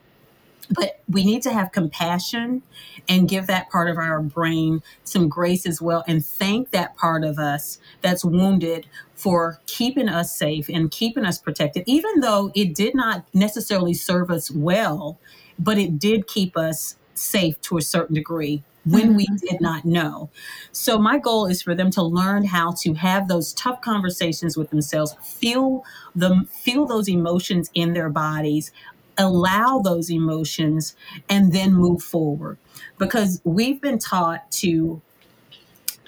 [0.69, 2.61] but we need to have compassion
[3.07, 7.23] and give that part of our brain some grace as well and thank that part
[7.23, 12.73] of us that's wounded for keeping us safe and keeping us protected even though it
[12.73, 15.19] did not necessarily serve us well
[15.57, 19.47] but it did keep us safe to a certain degree when we mm-hmm.
[19.47, 20.29] did not know.
[20.71, 24.69] So my goal is for them to learn how to have those tough conversations with
[24.69, 25.83] themselves feel
[26.15, 28.71] them feel those emotions in their bodies
[29.17, 30.95] allow those emotions
[31.29, 32.57] and then move forward
[32.97, 35.01] because we've been taught to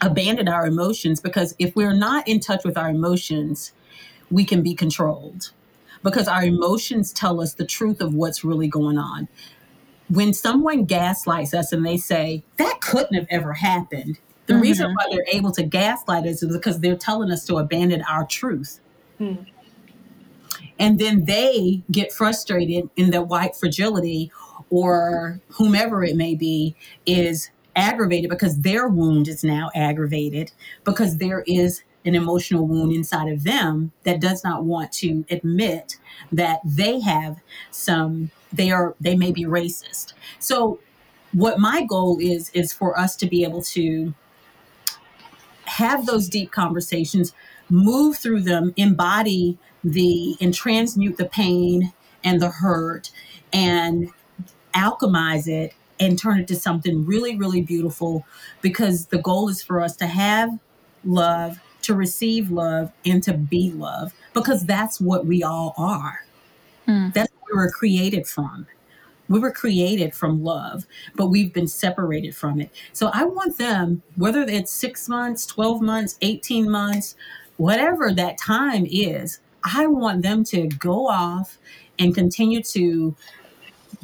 [0.01, 3.71] abandon our emotions because if we're not in touch with our emotions
[4.29, 5.51] we can be controlled
[6.03, 9.27] because our emotions tell us the truth of what's really going on
[10.09, 14.61] when someone gaslights us and they say that couldn't have ever happened the Mhm.
[14.61, 18.25] reason why they're able to gaslight us is because they're telling us to abandon our
[18.25, 18.79] truth
[19.17, 19.33] Hmm.
[20.79, 24.31] And then they get frustrated in their white fragility
[24.69, 26.75] or whomever it may be
[27.05, 30.51] is aggravated because their wound is now aggravated
[30.83, 35.97] because there is an emotional wound inside of them that does not want to admit
[36.31, 40.13] that they have some they are they may be racist.
[40.39, 40.79] So
[41.33, 44.13] what my goal is is for us to be able to
[45.65, 47.33] have those deep conversations,
[47.69, 53.11] move through them, embody the and transmute the pain and the hurt
[53.53, 54.09] and
[54.73, 58.25] alchemize it and turn it to something really, really beautiful
[58.61, 60.59] because the goal is for us to have
[61.03, 66.25] love, to receive love, and to be love because that's what we all are.
[66.85, 67.09] Hmm.
[67.13, 68.67] That's what we were created from.
[69.29, 72.69] We were created from love, but we've been separated from it.
[72.93, 77.15] So I want them, whether it's six months, 12 months, 18 months,
[77.57, 79.39] whatever that time is,
[79.75, 81.57] I want them to go off
[81.99, 83.15] and continue to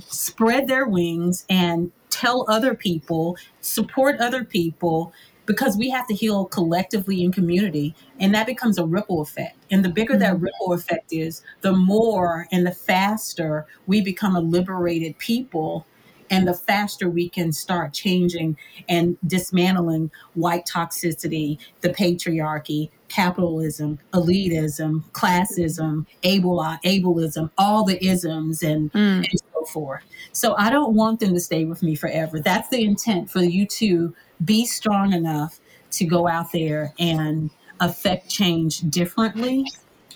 [0.08, 5.14] spread their wings and tell other people, support other people,
[5.46, 7.96] because we have to heal collectively in community.
[8.20, 9.58] And that becomes a ripple effect.
[9.72, 10.46] And the bigger that mm-hmm.
[10.46, 15.86] ripple effect is, the more and the faster we become a liberated people.
[16.34, 18.58] And the faster we can start changing
[18.90, 28.92] and dismantling white toxicity, the patriarchy, capitalism, elitism, classism, able ableism, all the isms and
[28.94, 29.18] Mm.
[29.30, 30.02] and so forth.
[30.32, 32.40] So I don't want them to stay with me forever.
[32.40, 35.60] That's the intent for you to be strong enough
[35.92, 39.66] to go out there and affect change differently,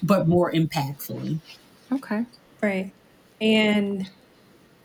[0.02, 1.40] but more impactfully.
[1.92, 2.26] okay
[2.62, 2.92] Right.
[3.40, 4.10] and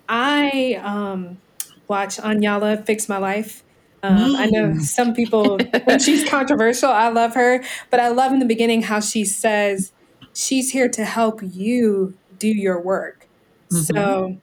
[0.09, 1.39] I um,
[1.89, 3.65] watch Iyanla fix my life.
[4.03, 4.81] Um, I know Mm.
[4.81, 9.01] some people, when she's controversial, I love her, but I love in the beginning how
[9.01, 9.93] she says
[10.35, 13.29] she's here to help you do your work.
[13.73, 13.85] Mhm.
[13.87, 14.41] So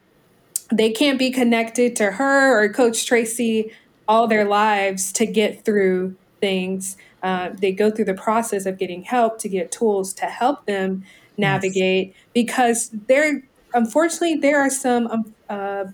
[0.72, 3.72] they can't be connected to her or Coach Tracy
[4.08, 6.96] all their lives to get through things.
[7.22, 11.02] Uh, they go through the process of getting help to get tools to help them
[11.36, 11.62] Yes.
[11.62, 13.42] navigate because there,
[13.74, 15.84] unfortunately, there are some um, uh,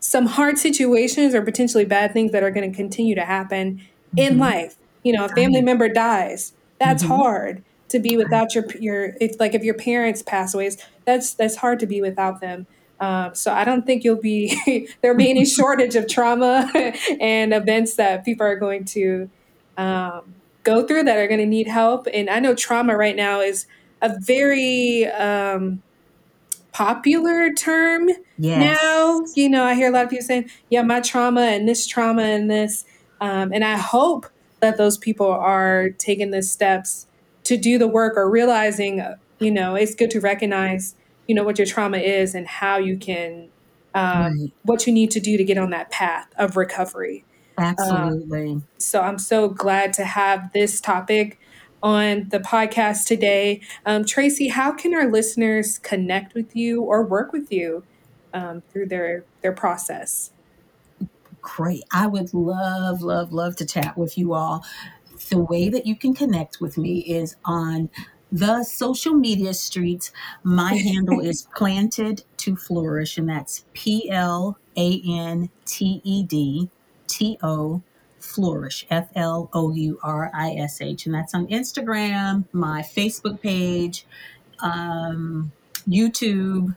[0.00, 3.80] some hard situations or potentially bad things that are going to continue to happen
[4.16, 4.40] in Mhm.
[4.40, 4.76] life.
[5.02, 6.52] You know, a family member dies.
[6.78, 7.08] That's Mhm.
[7.08, 9.14] hard to be without your your.
[9.20, 10.70] If like if your parents pass away,
[11.06, 12.66] that's that's hard to be without them.
[13.00, 16.70] Um, so I don't think you'll be there'll be any shortage of trauma
[17.20, 19.30] and events that people are going to
[19.76, 22.06] um, go through that are going to need help.
[22.12, 23.66] And I know trauma right now is
[24.02, 25.82] a very um,
[26.72, 28.08] popular term
[28.54, 29.20] now.
[29.36, 32.22] You know, I hear a lot of people saying, "Yeah, my trauma and this trauma
[32.22, 32.84] and this,"
[33.20, 34.26] um, and I hope
[34.60, 37.06] that those people are taking the steps
[37.44, 39.02] to do the work or realizing,
[39.38, 40.94] you know, it's good to recognize,
[41.26, 43.50] you know, what your trauma is and how you can,
[43.94, 44.52] um, Right.
[44.62, 47.24] what you need to do to get on that path of recovery.
[47.78, 48.62] Um, Absolutely.
[48.78, 51.39] so I'm so glad to have this topic
[51.82, 53.60] on the podcast today.
[53.86, 57.84] Um, Tracy, how can our listeners connect with you or work with you
[58.34, 60.30] um, through their their process?
[61.42, 61.84] Great.
[61.92, 64.64] I would love, love, love to chat with you all.
[65.30, 67.88] The way that you can connect with me is on
[68.32, 70.12] the social media streets.
[70.42, 76.68] My handle is planted to flourish, and that's P L A N T E D
[77.06, 77.82] T O
[78.20, 81.06] flourish, F L O U R I S H.
[81.06, 84.06] And that's on Instagram, my Facebook page,
[84.60, 85.52] um,
[85.88, 86.76] YouTube,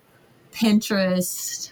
[0.54, 1.72] Pinterest.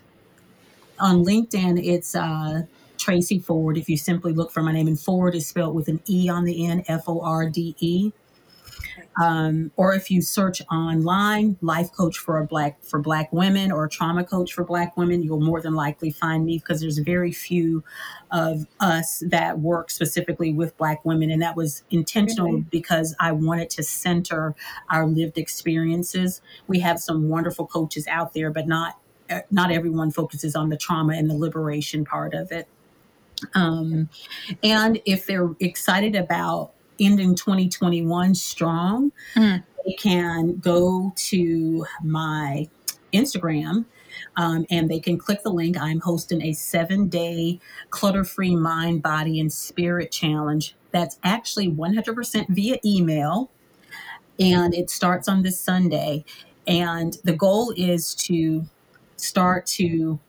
[1.00, 2.64] On LinkedIn, it's uh,
[2.98, 3.78] Tracy Forde.
[3.78, 6.46] If you simply look for my name, and Forde is spelled with an E on
[6.46, 8.12] the end, F O R D E.
[9.22, 13.88] Um, or if you search online, life coach for a black for black women or
[13.88, 17.84] trauma coach for black women, you'll more than likely find me because there's very few
[18.32, 22.66] of us that work specifically with black women, and that was intentional Really?
[22.72, 24.55] because I wanted to center
[24.89, 26.41] our lived experiences.
[26.68, 28.97] We have some wonderful coaches out there, but not
[29.30, 32.68] uh, not everyone focuses on the trauma and the liberation part of it.
[33.55, 34.09] Um,
[34.64, 36.72] and if they're excited about
[37.02, 39.64] ending 2021 strong, Mm.
[39.86, 42.68] they can go to my
[43.14, 43.86] Instagram
[44.38, 45.78] um, and they can click the link.
[45.80, 52.47] I'm hosting a seven day clutter free mind, body, and spirit challenge that's actually 100%
[52.49, 53.49] via email.
[54.39, 56.26] And it starts on this Sunday.
[56.68, 58.66] And the goal is to
[59.18, 60.20] start to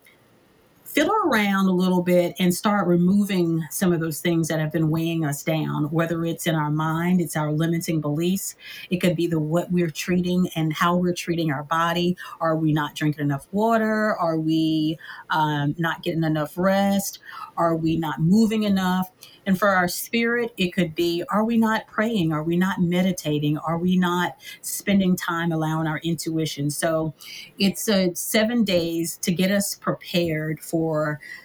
[0.92, 4.90] fiddle around a little bit and start removing some of those things that have been
[4.90, 8.56] weighing us down whether it's in our mind it's our limiting beliefs
[8.90, 12.16] it could be the what we're treating and how we're treating our body.
[12.40, 14.16] Are we not drinking enough water?
[14.16, 14.98] Are we
[15.30, 17.18] um, not getting enough rest?
[17.56, 19.10] Are we not moving enough?
[19.46, 22.32] And for our spirit it could be are we not praying?
[22.32, 23.58] Are we not meditating?
[23.58, 26.70] Are we not spending time allowing our intuition?
[26.70, 27.14] So
[27.58, 30.81] it's a seven days to get us prepared for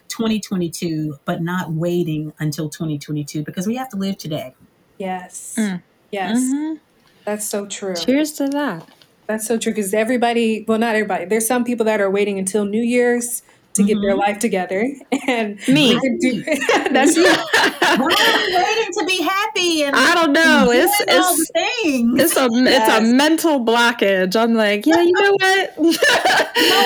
[0.09, 4.53] 2022, but not waiting until 2022 because we have to live today.
[4.97, 5.81] Yes, Mm.
[6.11, 6.79] yes, Mhm.
[7.25, 7.95] that's so true.
[7.95, 8.87] Cheers to that.
[9.27, 11.25] That's so true because everybody, well, not everybody.
[11.25, 13.41] There's some people that are waiting until New Year's
[13.77, 14.19] to get their Mhm.
[14.19, 14.85] life together,
[15.27, 15.97] and Me.
[16.21, 16.43] do.
[16.91, 17.23] that's you.
[17.25, 20.65] Why are waiting to be happy and I don't know.
[20.65, 22.21] doing It's all it's the things?
[22.21, 24.35] it's a it's a mental blockage.
[24.35, 25.77] I'm like, yeah, you know what?
[25.77, 25.83] no,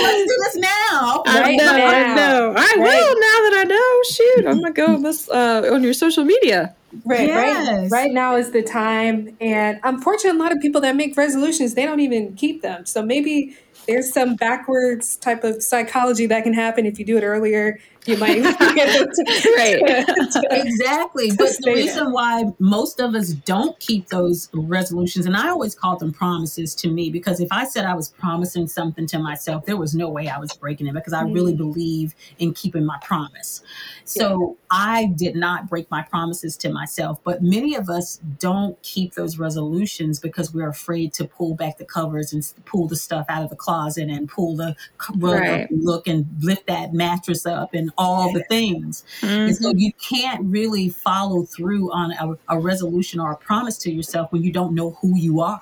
[0.03, 1.23] let's do this now.
[1.25, 2.53] I Right know, I know.
[2.55, 2.77] I Right.
[2.77, 4.01] will now that I know.
[4.11, 6.75] Shoot, I'm gonna go on this uh, on your social media.
[7.05, 9.29] Right, right, right now is the time.
[9.39, 12.85] And unfortunately, a lot of people that make resolutions, they don't even keep them.
[12.85, 13.55] So maybe
[13.91, 17.77] there's some backwards type of psychology that can happen if you do it earlier.
[18.07, 19.23] You might be able to,
[19.57, 20.05] Right.
[20.51, 21.31] Exactly.
[21.37, 25.97] But the reason why most of us don't keep those resolutions, and I always call
[25.97, 29.77] them promises to me, because if I said I was promising something to myself, there
[29.77, 31.57] was no way I was breaking it because I really Mm.
[31.57, 33.61] believe in keeping my promise.
[34.05, 37.19] So I did not break my promises to myself.
[37.23, 41.85] But many of us don't keep those resolutions because we're afraid to pull back the
[41.85, 44.75] covers and pull the stuff out of the closet and pull the
[45.17, 45.63] rug Right.
[45.65, 49.03] up and look and lift that mattress up and all the things.
[49.21, 49.79] And so Mhm.
[49.79, 54.43] you can't really follow through on a, a resolution or a promise to yourself when
[54.43, 55.61] you don't know who you are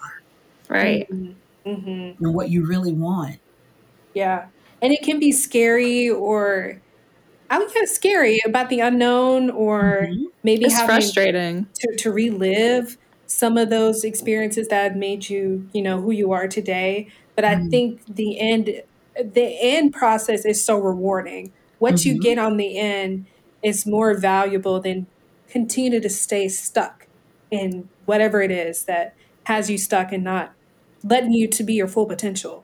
[0.70, 1.10] Right.
[1.10, 1.34] Mhm.
[1.66, 2.16] Mhm.
[2.20, 3.38] and what you really want.
[4.14, 4.46] Yeah.
[4.82, 6.80] and it can be scary or
[7.50, 10.26] I would get scary about the unknown or Mhm.
[10.44, 11.68] maybe It's having frustrating.
[11.82, 16.32] to, to relive some of those experiences that have made you, you know, who you
[16.32, 17.08] are today.
[17.36, 17.70] But I Mm.
[17.72, 18.84] think the end
[19.22, 21.52] the end process is so rewarding.
[21.80, 22.22] What you Mhm.
[22.22, 23.26] get on the end
[23.64, 25.08] is more valuable than
[25.50, 27.08] continue to stay stuck
[27.52, 29.16] in whatever it is that
[29.46, 30.54] has you stuck and not
[31.04, 32.64] letting you to be your full potential.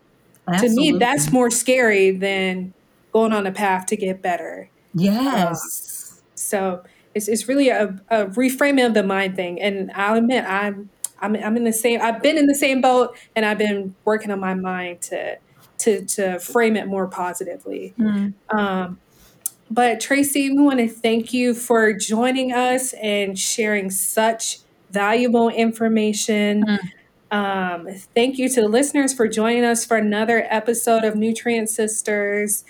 [0.59, 2.74] To me, that's more scary than
[3.11, 4.70] going on a path to get better.
[4.95, 6.22] Uh, Yes.
[6.36, 6.84] so
[7.16, 9.59] it's, it's really a, a reframing of the mind thing.
[9.59, 10.89] And I'll admit, I'm,
[11.20, 14.30] I'm, I'm in the same, I've been in the same boat and I've been working
[14.32, 15.38] on my mind to,
[15.80, 17.95] to, to frame it more positively.
[17.97, 18.34] Mm.
[18.53, 18.99] Um,
[19.70, 24.59] but Tracy, we want to thank you for joining us and sharing such
[24.91, 26.63] valuable information.
[26.63, 26.80] Mm.
[27.32, 32.63] Um, thank you to the listeners for joining us for another episode of Nutrient Sisters.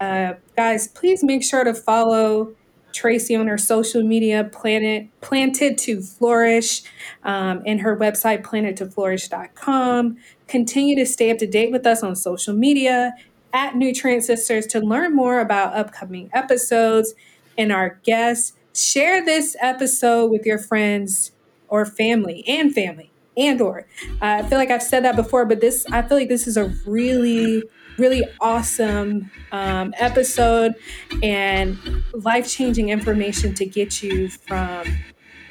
[0.00, 2.54] Uh, guys, please make sure to follow
[2.92, 6.82] Tracy on her social media, Planet Planted to Flourish,
[7.22, 10.16] um, and her website, plantedtoflourish.com.
[10.48, 13.14] Continue to stay up to date with us on social media
[13.52, 17.14] at Nutrient Sisters to learn more about upcoming episodes
[17.58, 18.54] and our guests.
[18.74, 21.32] Share this episode with your friends
[21.68, 23.86] or family and family and or
[24.20, 26.56] uh, I feel like I've said that before, but this I feel like this is
[26.56, 27.62] a really
[27.98, 30.74] really awesome um, episode
[31.22, 31.76] and
[32.12, 34.84] life changing information to get you from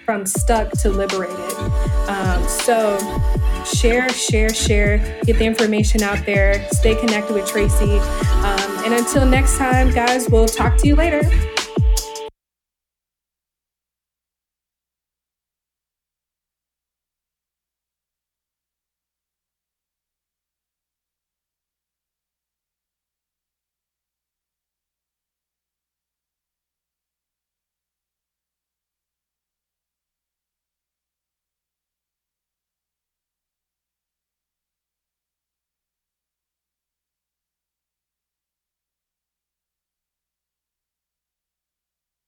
[0.09, 1.53] from stuck to liberated.
[2.07, 2.97] Um, so
[3.63, 4.97] share, share, share.
[5.23, 6.67] Get the information out there.
[6.71, 7.99] Stay connected with Tracy.
[7.99, 11.21] Um, and until next time, guys, we'll talk to you later.